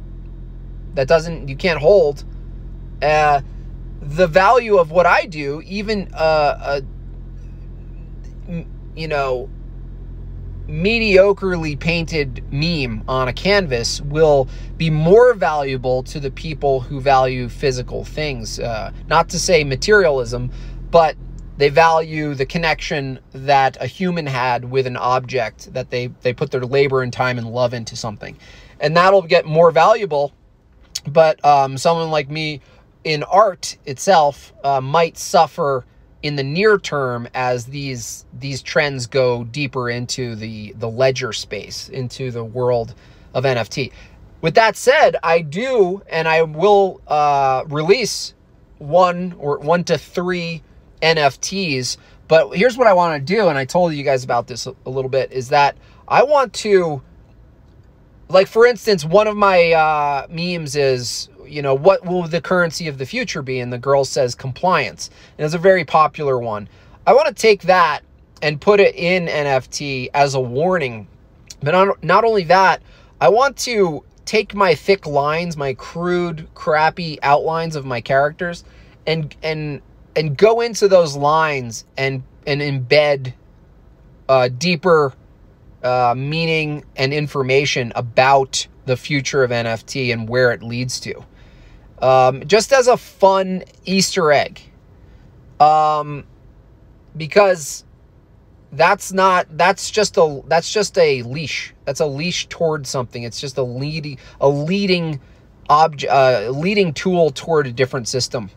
that 0.95 1.07
doesn't 1.07 1.47
you 1.47 1.55
can't 1.55 1.79
hold. 1.79 2.23
Uh, 3.01 3.41
the 4.01 4.27
value 4.27 4.77
of 4.77 4.91
what 4.91 5.05
I 5.05 5.25
do, 5.25 5.61
even 5.65 6.13
uh, 6.13 6.81
a 8.49 8.63
you 8.95 9.07
know 9.07 9.49
mediocrely 10.67 11.79
painted 11.79 12.43
meme 12.51 13.03
on 13.07 13.27
a 13.27 13.33
canvas 13.33 14.01
will 14.01 14.47
be 14.77 14.89
more 14.89 15.33
valuable 15.33 16.03
to 16.03 16.19
the 16.19 16.29
people 16.29 16.79
who 16.79 17.01
value 17.01 17.49
physical 17.49 18.05
things. 18.05 18.59
Uh, 18.59 18.91
not 19.07 19.29
to 19.29 19.39
say 19.39 19.63
materialism, 19.63 20.51
but 20.91 21.15
they 21.59 21.67
value 21.67 22.33
the 22.35 22.45
connection 22.45 23.19
that 23.33 23.75
a 23.81 23.85
human 23.85 24.25
had 24.25 24.63
with 24.63 24.87
an 24.87 24.95
object 24.95 25.73
that 25.73 25.89
they, 25.89 26.07
they 26.21 26.31
put 26.31 26.51
their 26.51 26.65
labor 26.65 27.03
and 27.03 27.11
time 27.11 27.37
and 27.37 27.51
love 27.51 27.73
into 27.73 27.97
something. 27.97 28.37
And 28.79 28.95
that'll 28.95 29.23
get 29.23 29.45
more 29.45 29.69
valuable. 29.69 30.31
But 31.05 31.43
um, 31.43 31.77
someone 31.77 32.11
like 32.11 32.29
me 32.29 32.61
in 33.03 33.23
art 33.23 33.75
itself 33.85 34.53
uh, 34.63 34.79
might 34.79 35.17
suffer 35.17 35.85
in 36.23 36.37
the 36.37 36.43
near 36.43 36.77
term 36.77 37.27
as 37.33 37.65
these 37.65 38.25
these 38.39 38.61
trends 38.61 39.05
go 39.05 39.43
deeper 39.43 39.89
into 39.89 40.35
the 40.35 40.73
the 40.77 40.89
ledger 40.89 41.31
space 41.31 41.87
into 41.87 42.29
the 42.29 42.43
world 42.43 42.93
of 43.33 43.45
nft 43.45 43.89
with 44.41 44.53
that 44.53 44.75
said 44.75 45.15
i 45.23 45.39
do 45.39 46.01
and 46.09 46.27
i 46.27 46.41
will 46.41 46.99
uh, 47.07 47.63
release 47.69 48.33
one 48.79 49.33
or 49.39 49.59
one 49.59 49.81
to 49.81 49.97
three 49.97 50.61
nfts 51.01 51.97
but 52.27 52.55
here's 52.55 52.77
what 52.77 52.87
i 52.87 52.93
want 52.93 53.19
to 53.19 53.33
do 53.33 53.47
and 53.47 53.57
i 53.57 53.65
told 53.65 53.93
you 53.93 54.03
guys 54.03 54.23
about 54.23 54.47
this 54.47 54.65
a, 54.65 54.89
little 54.89 55.09
bit 55.09 55.31
is 55.31 55.49
that 55.49 55.77
i 56.07 56.23
want 56.23 56.53
to 56.53 57.01
like 58.27 58.47
for 58.47 58.65
instance 58.65 59.05
one 59.05 59.27
of 59.27 59.35
my 59.35 59.71
uh, 59.71 60.27
memes 60.29 60.75
is 60.75 61.29
you 61.49 61.61
know, 61.61 61.73
what 61.73 62.05
will 62.05 62.23
the 62.23 62.41
currency 62.41 62.87
of 62.87 62.97
the 62.97 63.05
future 63.05 63.41
be? 63.41 63.59
And 63.59 63.73
the 63.73 63.77
girl 63.77 64.05
says 64.05 64.35
compliance. 64.35 65.09
And 65.37 65.45
it's 65.45 65.55
a 65.55 65.59
very 65.59 65.83
popular 65.83 66.37
one. 66.37 66.69
I 67.05 67.13
want 67.13 67.27
to 67.27 67.33
take 67.33 67.63
that 67.63 68.01
and 68.41 68.61
put 68.61 68.79
it 68.79 68.95
in 68.95 69.25
NFT 69.25 70.09
as 70.13 70.35
a 70.35 70.39
warning. 70.39 71.07
But 71.61 71.71
not, 71.71 72.03
not 72.03 72.23
only 72.23 72.43
that, 72.45 72.81
I 73.19 73.29
want 73.29 73.57
to 73.57 74.03
take 74.25 74.53
my 74.53 74.75
thick 74.75 75.05
lines, 75.07 75.57
my 75.57 75.73
crude, 75.73 76.47
crappy 76.53 77.21
outlines 77.23 77.75
of 77.75 77.85
my 77.85 77.99
characters 77.99 78.63
and 79.07 79.35
and 79.41 79.81
and 80.19 80.37
go 80.37 80.61
into 80.61 80.87
those 80.87 81.15
lines 81.15 81.85
and 81.97 82.23
and 82.45 82.61
embed 82.61 83.33
uh, 84.27 84.49
deeper 84.49 85.13
uh, 85.83 86.13
meaning 86.15 86.83
and 86.97 87.13
information 87.13 87.93
about 87.95 88.67
the 88.85 88.97
future 88.97 89.43
of 89.43 89.51
NFT 89.51 90.11
and 90.11 90.27
where 90.27 90.51
it 90.51 90.61
leads 90.61 90.99
to 91.01 91.23
um, 92.01 92.45
just 92.45 92.71
as 92.71 92.87
a 92.87 92.97
fun 92.97 93.63
Easter 93.85 94.31
egg. 94.31 94.61
Um, 95.59 96.25
because 97.17 97.83
that's 98.71 99.11
not 99.11 99.47
that's 99.57 99.89
just 99.89 100.17
a 100.17 100.41
that's 100.47 100.71
just 100.71 100.97
a 100.97 101.23
leash. 101.23 101.73
That's 101.85 101.99
a 101.99 102.05
leash 102.05 102.47
toward 102.47 102.87
something. 102.87 103.23
It's 103.23 103.41
just 103.41 103.57
a 103.57 103.63
leading 103.63 104.17
a 104.39 104.47
leading 104.49 105.19
object 105.69 106.11
uh, 106.11 106.49
leading 106.49 106.93
tool 106.93 107.31
toward 107.31 107.67
a 107.67 107.71
different 107.71 108.07
system. 108.07 108.49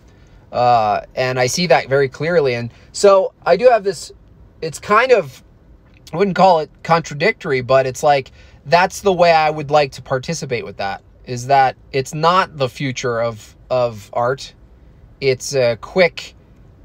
Uh, 0.53 1.01
and 1.15 1.41
I 1.41 1.47
see 1.47 1.67
that 1.69 1.89
very 1.89 2.09
clearly. 2.09 2.55
And 2.55 2.71
so 2.93 3.33
I 3.45 3.57
do 3.57 3.69
have 3.69 3.85
this. 3.85 4.13
It's 4.61 4.79
kind 4.79 5.11
of 5.11 5.43
I 6.13 6.17
wouldn't 6.19 6.37
call 6.37 6.61
it 6.61 6.71
contradictory, 6.83 7.63
but 7.63 7.87
it's 7.87 8.03
like 8.03 8.33
that's 8.67 9.01
the 9.01 9.13
way 9.13 9.33
I 9.33 9.51
would 9.51 9.71
like 9.71 9.93
to 9.93 10.03
participate 10.03 10.65
with 10.65 10.77
that 10.77 11.03
is 11.25 11.47
that 11.47 11.77
it's 11.93 12.13
not 12.15 12.57
the 12.57 12.69
future 12.69 13.21
of 13.21 13.57
of 13.71 14.11
art. 14.13 14.53
It's 15.21 15.55
a 15.55 15.77
quick 15.77 16.35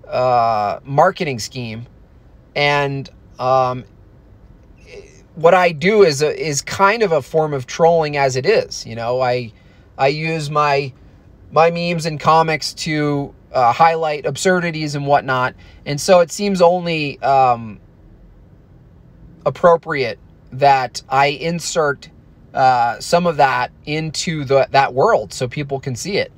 uh, 0.07 0.79
marketing 0.85 1.39
scheme, 1.39 1.87
and 2.55 3.09
um, 3.37 3.83
what 5.35 5.53
I 5.53 5.71
do 5.71 6.03
is 6.03 6.21
a, 6.21 6.39
is 6.39 6.61
kind 6.61 7.03
of 7.03 7.11
a 7.11 7.21
form 7.21 7.53
of 7.53 7.67
trolling 7.67 8.15
as 8.15 8.35
it 8.37 8.45
is. 8.45 8.85
You 8.85 8.95
know, 8.95 9.19
I 9.21 9.51
I 9.97 10.07
use 10.07 10.49
my 10.49 10.93
my 11.51 11.69
memes 11.69 12.05
and 12.05 12.19
comics 12.19 12.73
to 12.75 13.33
uh, 13.51 13.71
highlight 13.71 14.25
absurdities 14.25 14.95
and 14.95 15.05
whatnot, 15.07 15.55
and 15.85 15.99
so 15.99 16.19
it 16.19 16.31
seems 16.31 16.61
only 16.61 17.19
um, 17.21 17.79
appropriate 19.45 20.19
that 20.51 21.01
I 21.09 21.27
insert 21.27 22.09
uh, 22.53 22.99
some 22.99 23.27
of 23.27 23.37
that 23.37 23.71
into 23.85 24.43
the, 24.43 24.67
that 24.71 24.93
world 24.93 25.33
so 25.33 25.47
people 25.47 25.79
can 25.79 25.95
see 25.95 26.17
it. 26.17 26.31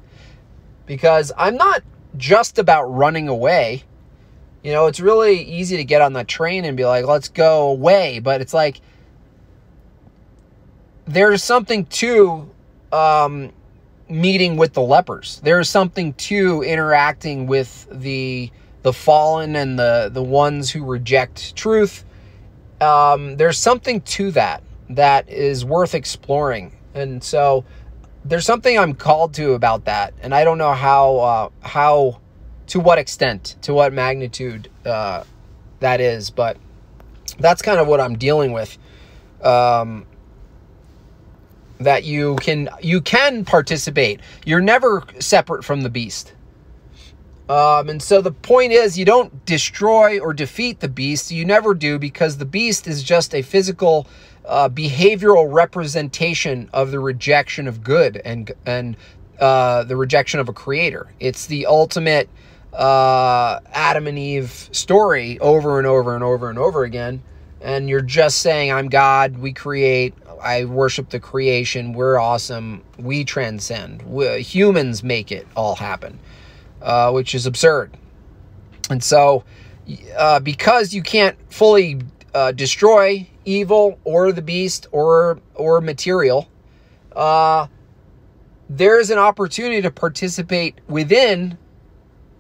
Because 0.86 1.32
I'm 1.38 1.56
not 1.56 1.84
just 2.18 2.60
about 2.60 2.86
running 2.86 3.28
away. 3.28 3.84
You 4.64 4.74
know, 4.74 4.88
it's 4.88 5.00
really 5.00 5.42
easy 5.42 5.78
to 5.78 5.84
get 5.84 6.02
on 6.02 6.14
the 6.14 6.24
train 6.24 6.66
and 6.66 6.76
be 6.76 6.86
like, 6.86 7.06
let's 7.06 7.30
go 7.30 7.70
away. 7.70 8.20
But 8.20 8.42
it's 8.42 8.54
like, 8.54 8.82
there's 11.06 11.44
something 11.44 11.86
to 11.86 12.50
um, 12.92 13.52
meeting 14.10 14.58
with 14.58 14.74
the 14.74 14.82
lepers. 14.82 15.40
There's 15.44 15.70
something 15.70 16.14
to 16.14 16.64
interacting 16.64 17.48
with 17.48 17.88
the 17.92 18.52
the 18.82 18.94
fallen 18.94 19.56
and 19.56 19.78
the 19.78 20.10
the 20.12 20.24
ones 20.24 20.72
who 20.72 20.86
reject 20.86 21.56
truth. 21.56 22.06
Um, 22.82 23.36
there's 23.38 23.58
something 23.58 24.02
to 24.02 24.32
that 24.32 24.64
that 24.90 25.30
is 25.30 25.64
worth 25.64 25.94
exploring. 25.94 26.76
And 26.94 27.24
so 27.24 27.64
there's 28.26 28.46
something 28.46 28.78
I'm 28.78 28.94
called 28.94 29.34
to 29.36 29.54
about 29.54 29.86
that. 29.86 30.14
And 30.22 30.34
I 30.34 30.44
don't 30.44 30.58
know 30.58 30.74
how, 30.74 31.16
uh, 31.18 31.50
how, 31.62 32.20
to 32.68 32.80
what 32.80 32.98
extent, 32.98 33.56
to 33.62 33.74
what 33.74 33.94
magnitude 33.94 34.70
uh, 34.86 35.24
that 35.80 36.02
is, 36.02 36.30
but 36.30 36.58
that's 37.40 37.62
kind 37.62 37.80
of 37.80 37.88
what 37.88 38.02
I'm 38.02 38.18
dealing 38.18 38.52
with. 38.52 38.78
Um, 39.42 40.06
that 41.80 42.04
you 42.04 42.36
can 42.38 42.70
you 42.82 43.02
can 43.02 43.46
participate. 43.46 44.20
You're 44.46 44.62
never 44.62 45.04
separate 45.20 45.64
from 45.64 45.82
the 45.82 45.90
beast. 45.90 46.34
Um, 47.50 47.90
and 47.90 48.02
so 48.02 48.22
the 48.22 48.32
point 48.32 48.74
is, 48.74 48.98
you 48.98 49.06
don't 49.06 49.44
destroy 49.46 50.20
or 50.20 50.34
defeat 50.34 50.82
the 50.82 50.88
beast. 50.88 51.32
You 51.32 51.46
never 51.46 51.74
do 51.74 51.98
because 51.98 52.38
the 52.38 52.46
beast 52.46 52.88
is 52.88 53.02
just 53.02 53.34
a 53.34 53.42
physical 53.42 54.08
uh, 54.46 54.70
behavioral 54.70 55.52
representation 55.52 56.70
of 56.74 56.92
the 56.92 57.00
rejection 57.00 57.68
of 57.68 57.84
good 57.84 58.22
and 58.24 58.52
and 58.66 58.98
uh, 59.40 59.84
the 59.86 59.96
rejection 59.96 60.40
of 60.40 60.50
a 60.50 60.54
creator. 60.54 61.08
It's 61.20 61.48
the 61.48 61.66
ultimate 61.66 62.30
uh, 62.74 63.60
Adam 63.74 64.08
and 64.08 64.20
Eve 64.20 64.70
story 64.72 65.40
over 65.40 65.80
and 65.80 65.88
over 65.88 66.14
and 66.14 66.24
over 66.24 66.50
and 66.50 66.60
over 66.60 66.84
again. 66.84 67.22
And 67.62 67.90
you're 67.90 68.02
just 68.02 68.40
saying, 68.40 68.72
I'm 68.72 68.88
God, 68.90 69.38
we 69.38 69.54
create, 69.54 70.14
I 70.42 70.66
worship 70.66 71.10
the 71.10 71.20
creation, 71.20 71.94
we're 71.94 72.20
awesome, 72.20 72.84
we 72.98 73.24
transcend. 73.24 74.02
We, 74.04 74.42
humans 74.42 75.04
make 75.04 75.32
it 75.32 75.48
all 75.56 75.76
happen, 75.76 76.20
uh, 76.82 77.12
which 77.12 77.36
is 77.36 77.46
absurd. 77.46 77.98
And 78.90 79.04
so, 79.04 79.44
uh, 80.18 80.40
because 80.40 80.94
you 80.94 81.02
can't 81.02 81.38
fully 81.52 82.00
uh, 82.34 82.52
destroy 82.52 83.28
evil 83.46 84.00
or 84.04 84.32
the 84.32 84.42
beast 84.42 84.88
or 84.92 85.40
or 85.56 85.82
material, 85.82 86.48
uh, 87.16 87.68
there 88.70 89.00
is 89.00 89.10
an 89.10 89.18
opportunity 89.18 89.82
to 89.82 89.92
participate 89.92 90.80
within 90.88 91.58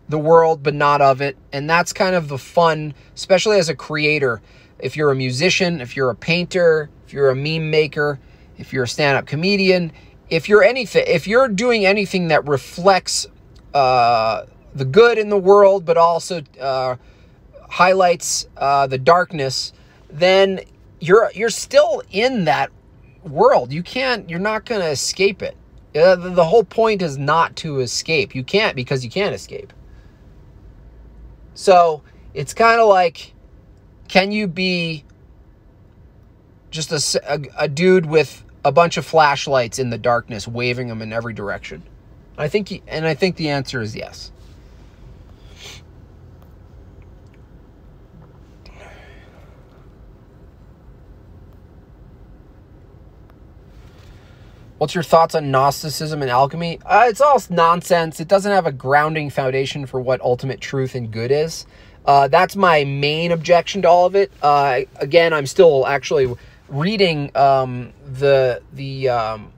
the 0.09 0.19
world, 0.19 0.63
but 0.63 0.73
not 0.73 1.01
of 1.01 1.21
it. 1.21 1.37
And 1.51 1.69
that's 1.69 1.93
kind 1.93 2.15
of 2.15 2.27
the 2.27 2.37
fun, 2.37 2.93
especially 3.15 3.57
as 3.57 3.69
a 3.69 3.75
creator. 3.75 4.41
If 4.79 4.95
you're 4.95 5.11
a 5.11 5.15
musician, 5.15 5.81
if 5.81 5.95
you're 5.95 6.09
a 6.09 6.15
painter, 6.15 6.89
if 7.09 7.13
you're 7.13 7.31
a 7.31 7.35
meme 7.35 7.71
maker, 7.71 8.19
if 8.59 8.71
you're 8.71 8.83
a 8.83 8.87
stand-up 8.87 9.25
comedian, 9.25 9.91
if 10.29 10.47
you're 10.47 10.61
anything, 10.61 11.03
if 11.07 11.25
you're 11.25 11.47
doing 11.47 11.83
anything 11.83 12.27
that 12.27 12.47
reflects 12.47 13.25
uh, 13.73 14.45
the 14.75 14.85
good 14.85 15.17
in 15.17 15.29
the 15.29 15.37
world, 15.37 15.85
but 15.85 15.97
also 15.97 16.43
uh, 16.61 16.97
highlights 17.67 18.47
uh, 18.57 18.85
the 18.85 18.99
darkness, 18.99 19.73
then 20.11 20.59
you're 20.99 21.31
you're 21.33 21.49
still 21.49 22.03
in 22.11 22.45
that 22.45 22.69
world. 23.23 23.73
You 23.73 23.81
can't. 23.81 24.29
You're 24.29 24.37
not 24.37 24.65
going 24.65 24.81
to 24.81 24.89
escape 24.89 25.41
it. 25.41 25.57
Uh, 25.95 26.15
the 26.15 26.45
whole 26.45 26.63
point 26.63 27.01
is 27.01 27.17
not 27.17 27.55
to 27.55 27.79
escape. 27.79 28.35
You 28.35 28.43
can't 28.43 28.75
because 28.75 29.03
you 29.03 29.09
can't 29.09 29.33
escape. 29.33 29.73
So 31.55 32.03
it's 32.35 32.53
kind 32.53 32.79
of 32.79 32.87
like, 32.87 33.33
can 34.07 34.31
you 34.31 34.47
be 34.47 35.05
just 36.69 36.91
a, 36.91 37.33
a, 37.33 37.63
a, 37.63 37.67
dude 37.67 38.05
with 38.05 38.43
a 38.63 38.71
bunch 38.71 38.97
of 38.97 39.05
flashlights 39.05 39.79
in 39.79 39.89
the 39.89 39.97
darkness, 39.97 40.47
waving 40.47 40.87
them 40.87 41.01
in 41.01 41.13
every 41.13 41.33
direction? 41.33 41.83
I 42.37 42.47
think, 42.47 42.69
he, 42.69 42.83
and 42.87 43.05
I 43.05 43.13
think 43.13 43.35
the 43.35 43.49
answer 43.49 43.81
is 43.81 43.95
yes. 43.95 44.31
What's 54.79 54.95
your 54.95 55.03
thoughts 55.03 55.35
on 55.35 55.51
Gnosticism 55.51 56.21
and 56.21 56.31
alchemy? 56.31 56.79
Uh, 56.85 57.07
it's 57.09 57.19
all 57.19 57.41
nonsense. 57.49 58.21
It 58.21 58.29
doesn't 58.29 58.49
have 58.49 58.65
a 58.65 58.71
grounding 58.71 59.29
foundation 59.29 59.85
for 59.85 59.99
what 59.99 60.21
ultimate 60.21 60.61
truth 60.61 60.95
and 60.95 61.11
good 61.11 61.31
is. 61.31 61.65
Uh, 62.05 62.29
that's 62.29 62.55
my 62.55 62.85
main 62.85 63.33
objection 63.33 63.81
to 63.81 63.89
all 63.89 64.05
of 64.05 64.15
it. 64.15 64.31
Uh, 64.41 64.81
again, 64.95 65.33
I'm 65.33 65.45
still 65.45 65.85
actually 65.85 66.33
reading 66.69 67.35
um, 67.35 67.93
the 68.05 68.61
the 68.73 69.09
um, 69.09 69.51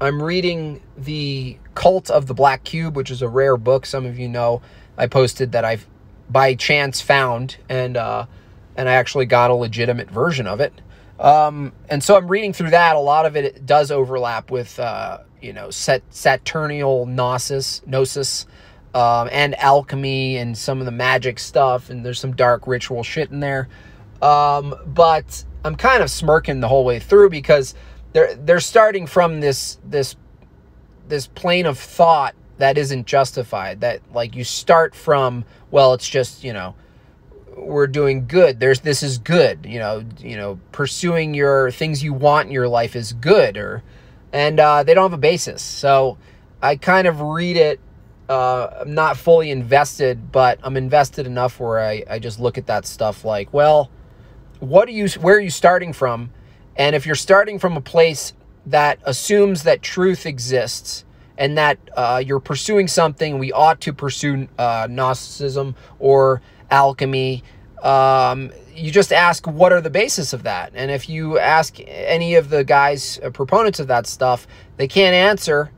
I'm 0.00 0.22
reading 0.22 0.82
the 0.96 1.58
Cult 1.74 2.10
of 2.10 2.26
the 2.26 2.34
Black 2.34 2.64
Cube, 2.64 2.96
which 2.96 3.10
is 3.10 3.22
a 3.22 3.28
rare 3.28 3.56
book. 3.56 3.86
Some 3.86 4.06
of 4.06 4.18
you 4.18 4.28
know 4.28 4.62
I 4.96 5.06
posted 5.06 5.52
that 5.52 5.64
I've 5.64 5.86
by 6.28 6.54
chance 6.54 7.00
found, 7.00 7.56
and 7.68 7.96
uh, 7.96 8.26
and 8.76 8.88
I 8.88 8.92
actually 8.92 9.26
got 9.26 9.50
a 9.50 9.54
legitimate 9.54 10.10
version 10.10 10.46
of 10.46 10.60
it. 10.60 10.72
Um, 11.18 11.72
and 11.90 12.02
so 12.02 12.16
I'm 12.16 12.28
reading 12.28 12.52
through 12.52 12.70
that. 12.70 12.96
A 12.96 13.00
lot 13.00 13.26
of 13.26 13.36
it 13.36 13.66
does 13.66 13.90
overlap 13.90 14.50
with, 14.50 14.80
uh, 14.80 15.18
you 15.42 15.52
know, 15.52 15.70
Sat 15.70 16.08
Saturnial 16.10 17.06
gnosis, 17.06 17.82
gnosis, 17.86 18.46
um, 18.94 19.28
and 19.30 19.54
alchemy 19.56 20.38
and 20.38 20.56
some 20.56 20.80
of 20.80 20.86
the 20.86 20.92
magic 20.92 21.38
stuff. 21.38 21.90
And 21.90 22.06
there's 22.06 22.18
some 22.18 22.34
dark 22.34 22.66
ritual 22.66 23.02
shit 23.02 23.30
in 23.30 23.40
there. 23.40 23.68
Um, 24.22 24.74
but 24.86 25.44
I'm 25.64 25.76
kind 25.76 26.02
of 26.02 26.10
smirking 26.10 26.60
the 26.60 26.68
whole 26.68 26.84
way 26.84 26.98
through 26.98 27.30
because 27.30 27.74
they're 28.12 28.34
they're 28.34 28.60
starting 28.60 29.06
from 29.06 29.40
this 29.40 29.78
this 29.84 30.16
this 31.08 31.26
plane 31.26 31.66
of 31.66 31.78
thought 31.78 32.34
that 32.58 32.78
isn't 32.78 33.06
justified. 33.06 33.80
That 33.80 34.00
like 34.12 34.34
you 34.34 34.44
start 34.44 34.94
from 34.94 35.44
well, 35.70 35.94
it's 35.94 36.08
just 36.08 36.44
you 36.44 36.52
know 36.52 36.74
we're 37.56 37.86
doing 37.86 38.26
good. 38.26 38.60
There's 38.60 38.80
this 38.80 39.02
is 39.02 39.18
good. 39.18 39.66
You 39.66 39.78
know, 39.78 40.04
you 40.18 40.36
know, 40.36 40.58
pursuing 40.72 41.34
your 41.34 41.70
things 41.70 42.02
you 42.02 42.12
want 42.12 42.46
in 42.46 42.52
your 42.52 42.68
life 42.68 42.96
is 42.96 43.12
good, 43.12 43.56
or 43.56 43.82
and 44.32 44.58
uh, 44.58 44.82
they 44.82 44.94
don't 44.94 45.04
have 45.04 45.12
a 45.12 45.18
basis. 45.18 45.62
So 45.62 46.18
I 46.62 46.76
kind 46.76 47.06
of 47.06 47.20
read 47.20 47.56
it. 47.56 47.80
Uh, 48.28 48.68
I'm 48.80 48.94
not 48.94 49.16
fully 49.16 49.50
invested, 49.50 50.30
but 50.30 50.60
I'm 50.62 50.76
invested 50.76 51.26
enough 51.26 51.58
where 51.58 51.80
I, 51.80 52.04
I 52.08 52.18
just 52.20 52.38
look 52.38 52.58
at 52.58 52.66
that 52.68 52.86
stuff 52.86 53.24
like, 53.24 53.52
well, 53.52 53.90
what 54.60 54.88
are 54.88 54.92
you? 54.92 55.08
Where 55.20 55.36
are 55.36 55.40
you 55.40 55.50
starting 55.50 55.92
from? 55.92 56.30
And 56.76 56.94
if 56.94 57.04
you're 57.04 57.14
starting 57.14 57.58
from 57.58 57.76
a 57.76 57.80
place 57.80 58.32
that 58.66 58.98
assumes 59.04 59.64
that 59.64 59.82
truth 59.82 60.26
exists 60.26 61.04
and 61.36 61.58
that 61.58 61.78
uh, 61.96 62.22
you're 62.24 62.40
pursuing 62.40 62.86
something, 62.86 63.38
we 63.38 63.52
ought 63.52 63.80
to 63.82 63.92
pursue 63.92 64.46
uh, 64.58 64.86
Gnosticism 64.88 65.74
or 65.98 66.42
alchemy. 66.70 67.42
Um, 67.82 68.52
you 68.74 68.90
just 68.90 69.12
ask 69.12 69.46
what 69.46 69.72
are 69.72 69.80
the 69.80 69.90
basis 69.90 70.32
of 70.32 70.42
that, 70.44 70.72
and 70.74 70.90
if 70.90 71.08
you 71.08 71.38
ask 71.38 71.76
any 71.86 72.34
of 72.34 72.50
the 72.50 72.62
guys 72.62 73.18
uh, 73.22 73.30
proponents 73.30 73.80
of 73.80 73.86
that 73.88 74.06
stuff, 74.06 74.46
they 74.76 74.86
can't 74.86 75.14
answer 75.14 75.70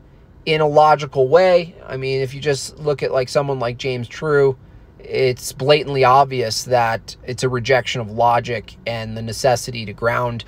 in 0.45 0.59
a 0.59 0.67
logical 0.67 1.29
way. 1.29 1.75
I 1.87 1.95
mean, 1.95 2.21
if 2.21 2.33
you 2.33 2.41
just 2.41 2.77
look 2.77 3.03
at 3.03 3.11
like 3.11 3.29
someone 3.29 3.59
like 3.59 3.77
James 3.77 4.07
True, 4.07 4.57
it's 5.03 5.51
blatantly 5.51 6.03
obvious 6.03 6.63
that 6.63 7.15
it's 7.25 7.43
a 7.43 7.49
rejection 7.49 8.01
of 8.01 8.11
logic 8.11 8.75
and 8.87 9.17
the 9.17 9.21
necessity 9.21 9.85
to 9.85 9.93
ground 9.93 10.45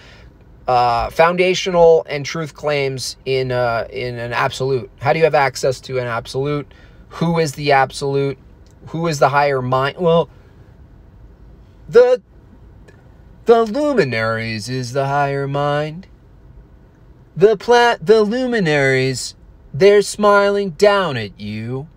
uh, 0.67 1.09
foundational 1.09 2.05
and 2.09 2.25
truth 2.25 2.53
claims 2.53 3.17
in 3.25 3.51
uh, 3.51 3.87
in 3.89 4.17
an 4.17 4.33
absolute. 4.33 4.89
How 4.99 5.13
do 5.13 5.19
you 5.19 5.25
have 5.25 5.35
access 5.35 5.79
to 5.81 5.99
an 5.99 6.07
absolute? 6.07 6.73
Who 7.09 7.39
is 7.39 7.53
the 7.53 7.71
absolute? 7.71 8.37
Who 8.87 9.07
is 9.07 9.19
the 9.19 9.29
higher 9.29 9.61
mind? 9.61 9.97
Well, 9.99 10.29
the 11.87 12.21
the 13.45 13.63
luminaries 13.63 14.69
is 14.69 14.93
the 14.93 15.05
higher 15.05 15.47
mind. 15.47 16.07
The 17.35 17.57
plat 17.57 18.05
the 18.05 18.23
luminaries, 18.23 19.35
they're 19.73 20.01
smiling 20.01 20.71
down 20.71 21.17
at 21.17 21.39
you. 21.39 21.87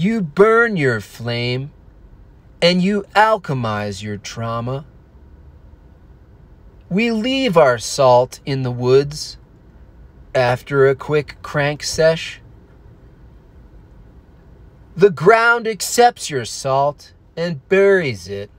You 0.00 0.22
burn 0.22 0.78
your 0.78 1.02
flame 1.02 1.72
and 2.62 2.80
you 2.80 3.04
alchemize 3.14 4.02
your 4.02 4.16
trauma. 4.16 4.86
We 6.88 7.10
leave 7.10 7.58
our 7.58 7.76
salt 7.76 8.40
in 8.46 8.62
the 8.62 8.70
woods 8.70 9.36
after 10.34 10.88
a 10.88 10.94
quick 10.94 11.36
crank 11.42 11.82
sesh. 11.82 12.40
The 14.96 15.10
ground 15.10 15.68
accepts 15.68 16.30
your 16.30 16.46
salt 16.46 17.12
and 17.36 17.68
buries 17.68 18.26
it. 18.26 18.50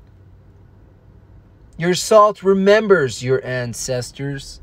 Your 1.76 1.96
salt 1.96 2.44
remembers 2.44 3.24
your 3.24 3.44
ancestors, 3.44 4.62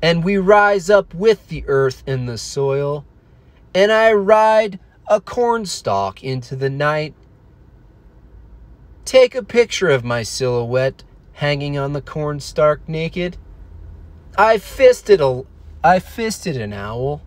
and 0.00 0.22
we 0.22 0.36
rise 0.36 0.88
up 0.88 1.12
with 1.12 1.48
the 1.48 1.64
earth 1.66 2.04
and 2.06 2.28
the 2.28 2.38
soil, 2.38 3.04
and 3.74 3.90
I 3.90 4.12
ride 4.12 4.78
a 5.08 5.20
cornstalk 5.20 6.22
into 6.22 6.56
the 6.56 6.70
night. 6.70 7.14
Take 9.04 9.34
a 9.34 9.42
picture 9.44 9.88
of 9.88 10.04
my 10.04 10.22
silhouette 10.22 11.04
hanging 11.34 11.78
on 11.78 11.92
the 11.92 12.00
cornstalk 12.00 12.88
naked. 12.88 13.36
I 14.36 14.58
fisted 14.58 15.20
a 15.20 15.44
I 15.84 16.00
fisted 16.00 16.56
an 16.56 16.72
owl. 16.72 17.22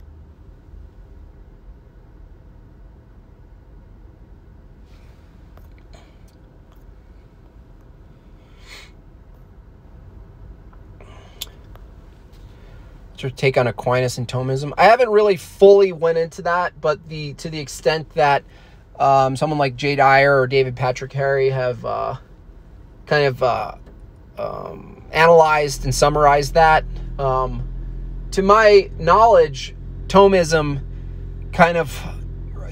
Take 13.27 13.57
on 13.57 13.67
Aquinas 13.67 14.17
and 14.17 14.27
Thomism? 14.27 14.71
I 14.77 14.85
haven't 14.85 15.09
really 15.09 15.35
fully 15.35 15.91
went 15.91 16.17
into 16.17 16.41
that, 16.43 16.79
but 16.79 17.09
the 17.09 17.33
to 17.35 17.49
the 17.49 17.59
extent 17.59 18.09
that 18.11 18.43
um, 18.99 19.35
someone 19.35 19.57
like 19.57 19.75
Jay 19.75 19.95
Dyer 19.95 20.39
or 20.39 20.47
David 20.47 20.75
Patrick 20.75 21.11
Harry 21.13 21.49
have 21.49 21.83
uh, 21.83 22.15
kind 23.05 23.25
of 23.25 23.41
uh, 23.41 23.75
um, 24.37 25.03
analyzed 25.11 25.83
and 25.85 25.93
summarized 25.93 26.53
that. 26.53 26.85
Um, 27.17 27.67
to 28.31 28.41
my 28.41 28.89
knowledge, 28.97 29.75
Thomism 30.07 30.81
kind 31.51 31.77
of 31.77 31.99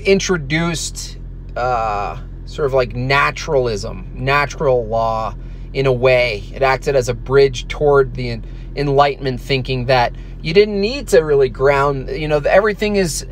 introduced 0.05 1.17
uh, 1.55 2.21
sort 2.45 2.65
of 2.65 2.73
like 2.73 2.95
naturalism, 2.95 4.10
natural 4.13 4.86
law 4.86 5.36
in 5.73 5.86
a 5.86 5.91
way. 5.91 6.43
It 6.53 6.62
acted 6.62 6.95
as 6.95 7.10
a 7.10 7.13
bridge 7.13 7.67
toward 7.67 8.13
the 8.13 8.39
enlightenment 8.77 9.39
thinking 9.39 9.85
that 9.85 10.13
you 10.41 10.53
didn't 10.53 10.79
need 10.79 11.07
to 11.07 11.19
really 11.19 11.49
ground 11.49 12.09
you 12.09 12.27
know 12.27 12.37
everything 12.37 12.95
is 12.95 13.25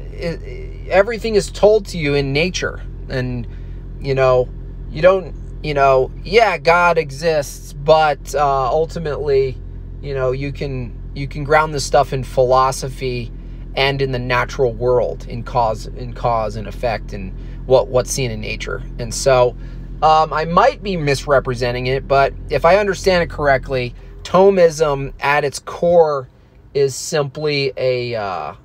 everything 0.90 1.36
is 1.36 1.52
told 1.52 1.86
to 1.86 1.98
you 1.98 2.16
in 2.16 2.34
nature 2.34 2.82
and 3.10 3.48
you 4.02 4.16
know 4.16 4.50
you 4.90 5.02
don't 5.02 5.36
you 5.64 5.74
know 5.74 6.12
yeah 6.24 6.58
god 6.58 6.98
exists 6.98 7.74
but 7.74 8.34
uh, 8.36 8.68
ultimately 8.68 9.58
you 10.02 10.14
know 10.14 10.32
you 10.32 10.52
can 10.52 11.00
you 11.14 11.28
can 11.28 11.44
ground 11.44 11.74
this 11.74 11.86
stuff 11.86 12.12
in 12.12 12.24
philosophy 12.24 13.32
and 13.76 14.02
in 14.02 14.12
the 14.12 14.20
natural 14.20 14.74
world 14.74 15.26
in 15.28 15.44
cause 15.44 15.88
in 15.88 16.14
cause 16.14 16.56
and 16.56 16.68
effect 16.68 17.14
and 17.14 17.34
what 17.66 17.88
what's 17.88 18.12
seen 18.12 18.32
in 18.32 18.42
nature. 18.42 18.84
And 19.00 19.14
so 19.14 19.56
um, 20.02 20.32
I 20.34 20.46
might 20.46 20.84
be 20.84 20.98
misrepresenting 20.98 21.88
it, 21.88 22.08
but 22.08 22.34
if 22.50 22.66
I 22.66 22.78
understand 22.78 23.24
it 23.24 23.30
correctly, 23.30 23.96
Thomism 24.26 25.14
at 25.20 25.46
its 25.46 25.60
core 25.60 26.28
is 26.74 26.96
simply 26.96 27.72
a 27.78 28.16
uh, 28.16 28.56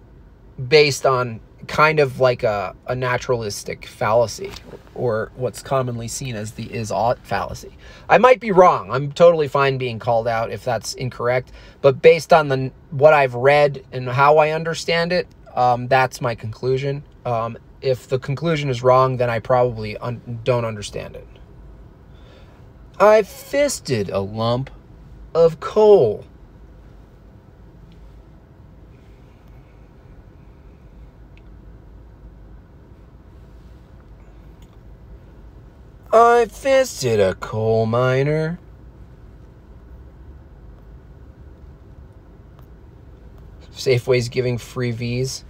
based 0.69 1.07
on 1.07 1.41
kind 1.67 2.01
of 2.01 2.19
like 2.19 2.43
a, 2.43 2.75
a 2.89 2.97
naturalistic 2.97 3.87
fallacy 3.87 4.51
or 4.95 5.31
what's 5.37 5.63
commonly 5.63 6.09
seen 6.09 6.35
as 6.35 6.53
the 6.53 6.65
is 6.75 6.91
ought 6.91 7.19
fallacy. 7.25 7.77
I 8.09 8.19
might 8.19 8.41
be 8.41 8.51
wrong. 8.51 8.91
I'm 8.91 9.13
totally 9.13 9.47
fine 9.47 9.79
being 9.79 9.99
called 9.99 10.27
out 10.27 10.51
if 10.51 10.65
that's 10.65 10.95
incorrect, 10.95 11.53
but 11.83 12.03
based 12.03 12.33
on 12.33 12.49
the 12.49 12.73
what 12.91 13.13
I've 13.13 13.35
read 13.35 13.85
and 13.93 14.09
how 14.09 14.39
I 14.39 14.51
understand 14.51 15.13
it, 15.13 15.29
um, 15.55 15.89
that's 15.89 16.21
my 16.21 16.35
conclusion. 16.35 17.05
Um, 17.25 17.57
if 17.83 18.09
the 18.09 18.19
conclusion 18.19 18.71
is 18.71 18.83
wrong, 18.83 19.19
then 19.19 19.31
I 19.31 19.39
probably 19.39 19.97
un- 19.99 20.41
don't 20.43 20.65
understand 20.65 21.17
it. 21.17 21.27
I 22.99 23.23
fisted 23.23 24.11
a 24.11 24.21
lump 24.21 24.71
of 25.35 25.61
coal. 25.61 26.25
I 36.13 36.47
fisted 36.47 37.21
a 37.21 37.35
coal 37.37 37.87
miner. 37.87 38.59
Safeway's 43.73 44.29
giving 44.29 44.59
free 44.59 44.91
V's. 44.91 45.45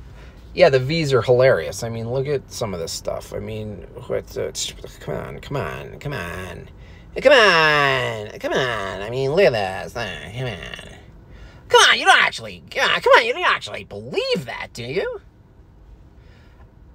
Yeah, 0.54 0.68
the 0.68 0.78
V's 0.78 1.12
are 1.12 1.22
hilarious. 1.22 1.82
I 1.82 1.88
mean, 1.88 2.10
look 2.10 2.26
at 2.26 2.50
some 2.52 2.74
of 2.74 2.80
this 2.80 2.92
stuff. 2.92 3.32
I 3.32 3.38
mean, 3.38 3.86
what's 4.06 4.36
uh, 4.36 4.52
come 5.00 5.14
on, 5.16 5.40
come 5.40 5.56
on, 5.56 5.98
come 5.98 6.12
on, 6.12 6.68
come 7.16 7.32
on, 7.32 8.38
come 8.38 8.52
on. 8.52 9.02
I 9.02 9.10
mean, 9.10 9.30
look 9.30 9.40
at 9.46 9.52
this. 9.52 9.92
Come 9.92 10.46
on, 10.46 10.96
come 11.68 11.80
on. 11.90 11.98
You 11.98 12.04
don't 12.04 12.22
actually, 12.22 12.62
come 12.70 12.88
on, 12.88 13.00
come 13.00 13.12
on. 13.16 13.26
You 13.26 13.32
don't 13.32 13.46
actually 13.46 13.84
believe 13.84 14.44
that, 14.46 14.68
do 14.72 14.84
you? 14.84 15.20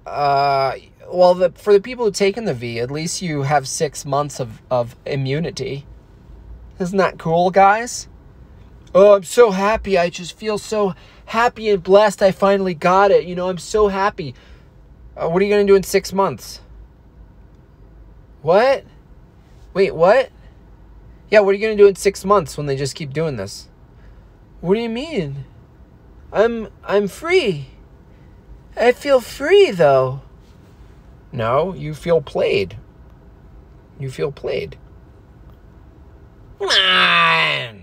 Uh, 0.06 0.76
well, 1.10 1.34
the, 1.34 1.50
for 1.50 1.72
the 1.72 1.80
people 1.80 2.04
who've 2.04 2.14
taken 2.14 2.44
the 2.44 2.54
V, 2.54 2.80
at 2.80 2.90
least 2.90 3.22
you 3.22 3.42
have 3.42 3.68
six 3.68 4.04
months 4.04 4.40
of, 4.40 4.62
of 4.70 4.96
immunity. 5.04 5.86
Isn't 6.78 6.98
that 6.98 7.18
cool, 7.18 7.50
guys? 7.50 8.08
Oh, 8.94 9.16
I'm 9.16 9.24
so 9.24 9.50
happy. 9.50 9.98
I 9.98 10.10
just 10.10 10.36
feel 10.36 10.58
so 10.58 10.94
happy 11.26 11.70
and 11.70 11.82
blessed 11.82 12.22
I 12.22 12.30
finally 12.32 12.74
got 12.74 13.10
it. 13.10 13.24
You 13.24 13.34
know, 13.34 13.48
I'm 13.48 13.58
so 13.58 13.88
happy. 13.88 14.34
Uh, 15.16 15.28
what 15.28 15.42
are 15.42 15.44
you 15.44 15.50
to 15.66 15.72
do 15.72 15.76
in 15.76 15.82
six 15.82 16.12
months? 16.12 16.60
What? 18.42 18.84
Wait, 19.76 19.94
what? 19.94 20.30
Yeah, 21.28 21.40
what 21.40 21.50
are 21.50 21.52
you 21.52 21.60
going 21.60 21.76
to 21.76 21.82
do 21.82 21.86
in 21.86 21.96
six 21.96 22.24
months 22.24 22.56
when 22.56 22.64
they 22.64 22.76
just 22.76 22.94
keep 22.94 23.12
doing 23.12 23.36
this? 23.36 23.68
What 24.62 24.74
do 24.74 24.80
you 24.80 24.88
mean? 24.88 25.44
I'm 26.32 26.68
I'm 26.82 27.08
free. 27.08 27.66
I 28.74 28.92
feel 28.92 29.20
free 29.20 29.70
though. 29.72 30.22
No, 31.30 31.74
you 31.74 31.92
feel 31.92 32.22
played. 32.22 32.78
You 34.00 34.10
feel 34.10 34.32
played. 34.32 34.78
Come 36.58 36.70
on. 36.70 37.76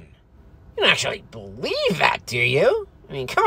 You 0.75 0.81
don't 0.81 0.89
actually 0.89 1.23
believe 1.29 1.99
that, 1.99 2.25
do 2.25 2.39
you? 2.39 2.87
I 3.07 3.13
mean, 3.13 3.27
come 3.27 3.45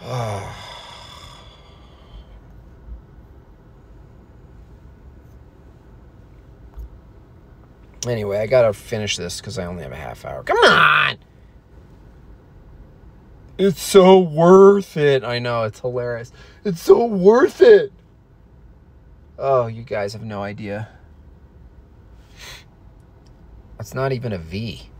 on. 0.00 0.54
anyway, 8.06 8.38
I 8.38 8.46
gotta 8.46 8.72
finish 8.72 9.16
this 9.16 9.40
because 9.40 9.58
I 9.58 9.66
only 9.66 9.82
have 9.82 9.92
a 9.92 9.96
half 9.96 10.24
hour. 10.24 10.42
Come 10.42 10.58
on. 10.58 11.18
It's 13.58 13.82
so 13.82 14.18
worth 14.18 14.96
it. 14.96 15.22
I 15.22 15.38
know, 15.38 15.64
it's 15.64 15.80
hilarious. 15.80 16.32
It's 16.64 16.80
so 16.80 17.04
worth 17.04 17.60
it. 17.60 17.92
Oh, 19.38 19.66
you 19.66 19.82
guys 19.82 20.14
have 20.14 20.22
no 20.22 20.42
idea. 20.42 20.88
It's 23.78 23.94
not 23.94 24.12
even 24.12 24.32
a 24.32 24.38
V. 24.38 24.90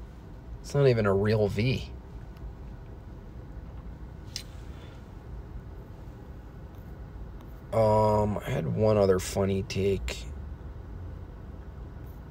It's 0.61 0.75
not 0.75 0.87
even 0.87 1.07
a 1.07 1.15
real 1.15 1.49
V. 1.49 1.91
Um, 7.73 8.39
I 8.39 8.51
had 8.51 8.75
one 8.75 8.97
other 8.97 9.19
funny 9.19 9.63
take. 9.63 10.25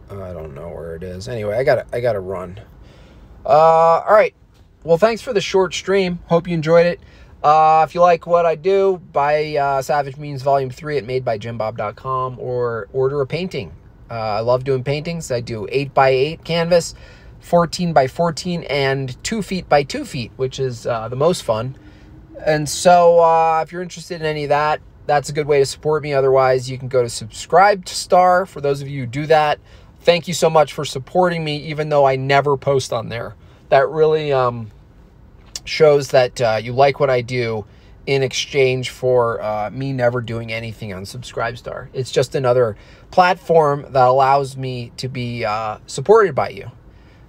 I 0.09 0.33
don't 0.33 0.55
know 0.55 0.69
where 0.69 0.95
it 0.95 1.03
is. 1.03 1.27
Anyway, 1.27 1.55
I 1.55 1.63
gotta 1.63 1.85
I 1.93 1.99
got 2.01 2.13
to 2.13 2.19
run. 2.19 2.59
Uh, 3.45 3.49
all 3.49 4.13
right. 4.13 4.33
Well, 4.83 4.97
thanks 4.97 5.21
for 5.21 5.33
the 5.33 5.41
short 5.41 5.73
stream. 5.73 6.19
Hope 6.27 6.47
you 6.47 6.53
enjoyed 6.53 6.85
it. 6.85 6.99
Uh, 7.43 7.85
if 7.87 7.95
you 7.95 8.01
like 8.01 8.27
what 8.27 8.45
I 8.45 8.55
do, 8.55 9.01
buy 9.11 9.55
uh, 9.55 9.81
Savage 9.81 10.17
Means 10.17 10.41
Volume 10.41 10.69
3 10.69 10.97
at 10.97 11.05
madebyjimbob.com 11.05 12.37
or 12.39 12.89
order 12.91 13.21
a 13.21 13.27
painting. 13.27 13.71
Uh, 14.09 14.13
I 14.13 14.39
love 14.41 14.63
doing 14.63 14.83
paintings. 14.83 15.31
I 15.31 15.39
do 15.39 15.67
8 15.71 15.93
by 15.93 16.09
8 16.09 16.43
canvas, 16.43 16.95
14 17.39 17.93
by 17.93 18.07
14, 18.07 18.63
and 18.63 19.21
2 19.23 19.41
feet 19.41 19.69
by 19.69 19.83
2 19.83 20.03
feet, 20.03 20.31
which 20.35 20.59
is 20.59 20.85
uh, 20.85 21.07
the 21.07 21.15
most 21.15 21.43
fun. 21.43 21.77
And 22.45 22.67
so 22.67 23.19
uh, 23.19 23.61
if 23.63 23.71
you're 23.71 23.81
interested 23.81 24.19
in 24.19 24.27
any 24.27 24.43
of 24.43 24.49
that, 24.49 24.81
that's 25.05 25.29
a 25.29 25.33
good 25.33 25.47
way 25.47 25.59
to 25.59 25.65
support 25.65 26.03
me. 26.03 26.13
Otherwise, 26.13 26.69
you 26.69 26.77
can 26.77 26.87
go 26.87 27.01
to 27.01 27.09
Subscribe 27.09 27.85
to 27.85 27.95
Star 27.95 28.45
for 28.45 28.61
those 28.61 28.81
of 28.81 28.87
you 28.87 29.01
who 29.01 29.07
do 29.07 29.25
that. 29.27 29.59
Thank 30.09 30.27
you 30.27 30.33
so 30.33 30.49
much 30.49 30.73
for 30.73 30.85
supporting 30.85 31.43
me, 31.43 31.57
even 31.57 31.89
though 31.89 32.03
I 32.03 32.15
never 32.15 32.57
post 32.57 32.91
on 32.91 33.09
there. 33.09 33.35
That 33.69 33.89
really 33.89 34.33
um, 34.33 34.71
shows 35.65 36.07
that 36.07 36.41
uh, 36.41 36.59
you 36.59 36.73
like 36.73 36.99
what 36.99 37.11
I 37.11 37.21
do 37.21 37.67
in 38.07 38.23
exchange 38.23 38.89
for 38.89 39.39
uh, 39.39 39.69
me 39.69 39.93
never 39.93 40.19
doing 40.21 40.51
anything 40.51 40.95
on 40.95 41.03
Subscribestar. 41.03 41.89
It's 41.93 42.11
just 42.11 42.33
another 42.33 42.75
platform 43.11 43.83
that 43.89 44.07
allows 44.07 44.57
me 44.57 44.91
to 44.97 45.07
be 45.07 45.45
uh, 45.45 45.77
supported 45.85 46.33
by 46.33 46.49
you. 46.49 46.71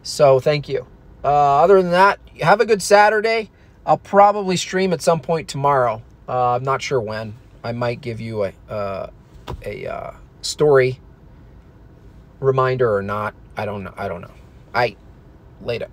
So 0.02 0.40
thank 0.40 0.66
you. 0.66 0.86
Uh, 1.22 1.60
other 1.60 1.82
than 1.82 1.90
that, 1.90 2.18
have 2.40 2.62
a 2.62 2.64
good 2.64 2.80
Saturday. 2.80 3.50
I'll 3.84 3.98
probably 3.98 4.56
stream 4.56 4.94
at 4.94 5.02
some 5.02 5.20
point 5.20 5.48
tomorrow. 5.48 6.00
Uh, 6.26 6.54
I'm 6.54 6.64
not 6.64 6.80
sure 6.80 7.02
when. 7.02 7.34
I 7.62 7.72
might 7.72 8.00
give 8.00 8.22
you 8.22 8.44
a 8.44 8.52
uh, 8.70 9.10
a 9.66 10.14
story 10.40 10.98
reminder 12.40 12.94
or 12.94 13.02
not. 13.02 13.34
I 13.56 13.64
don't 13.64 13.84
know. 13.84 13.94
I 13.96 14.08
don't 14.08 14.22
know. 14.22 14.30
I 14.74 14.96
later. 15.62 15.88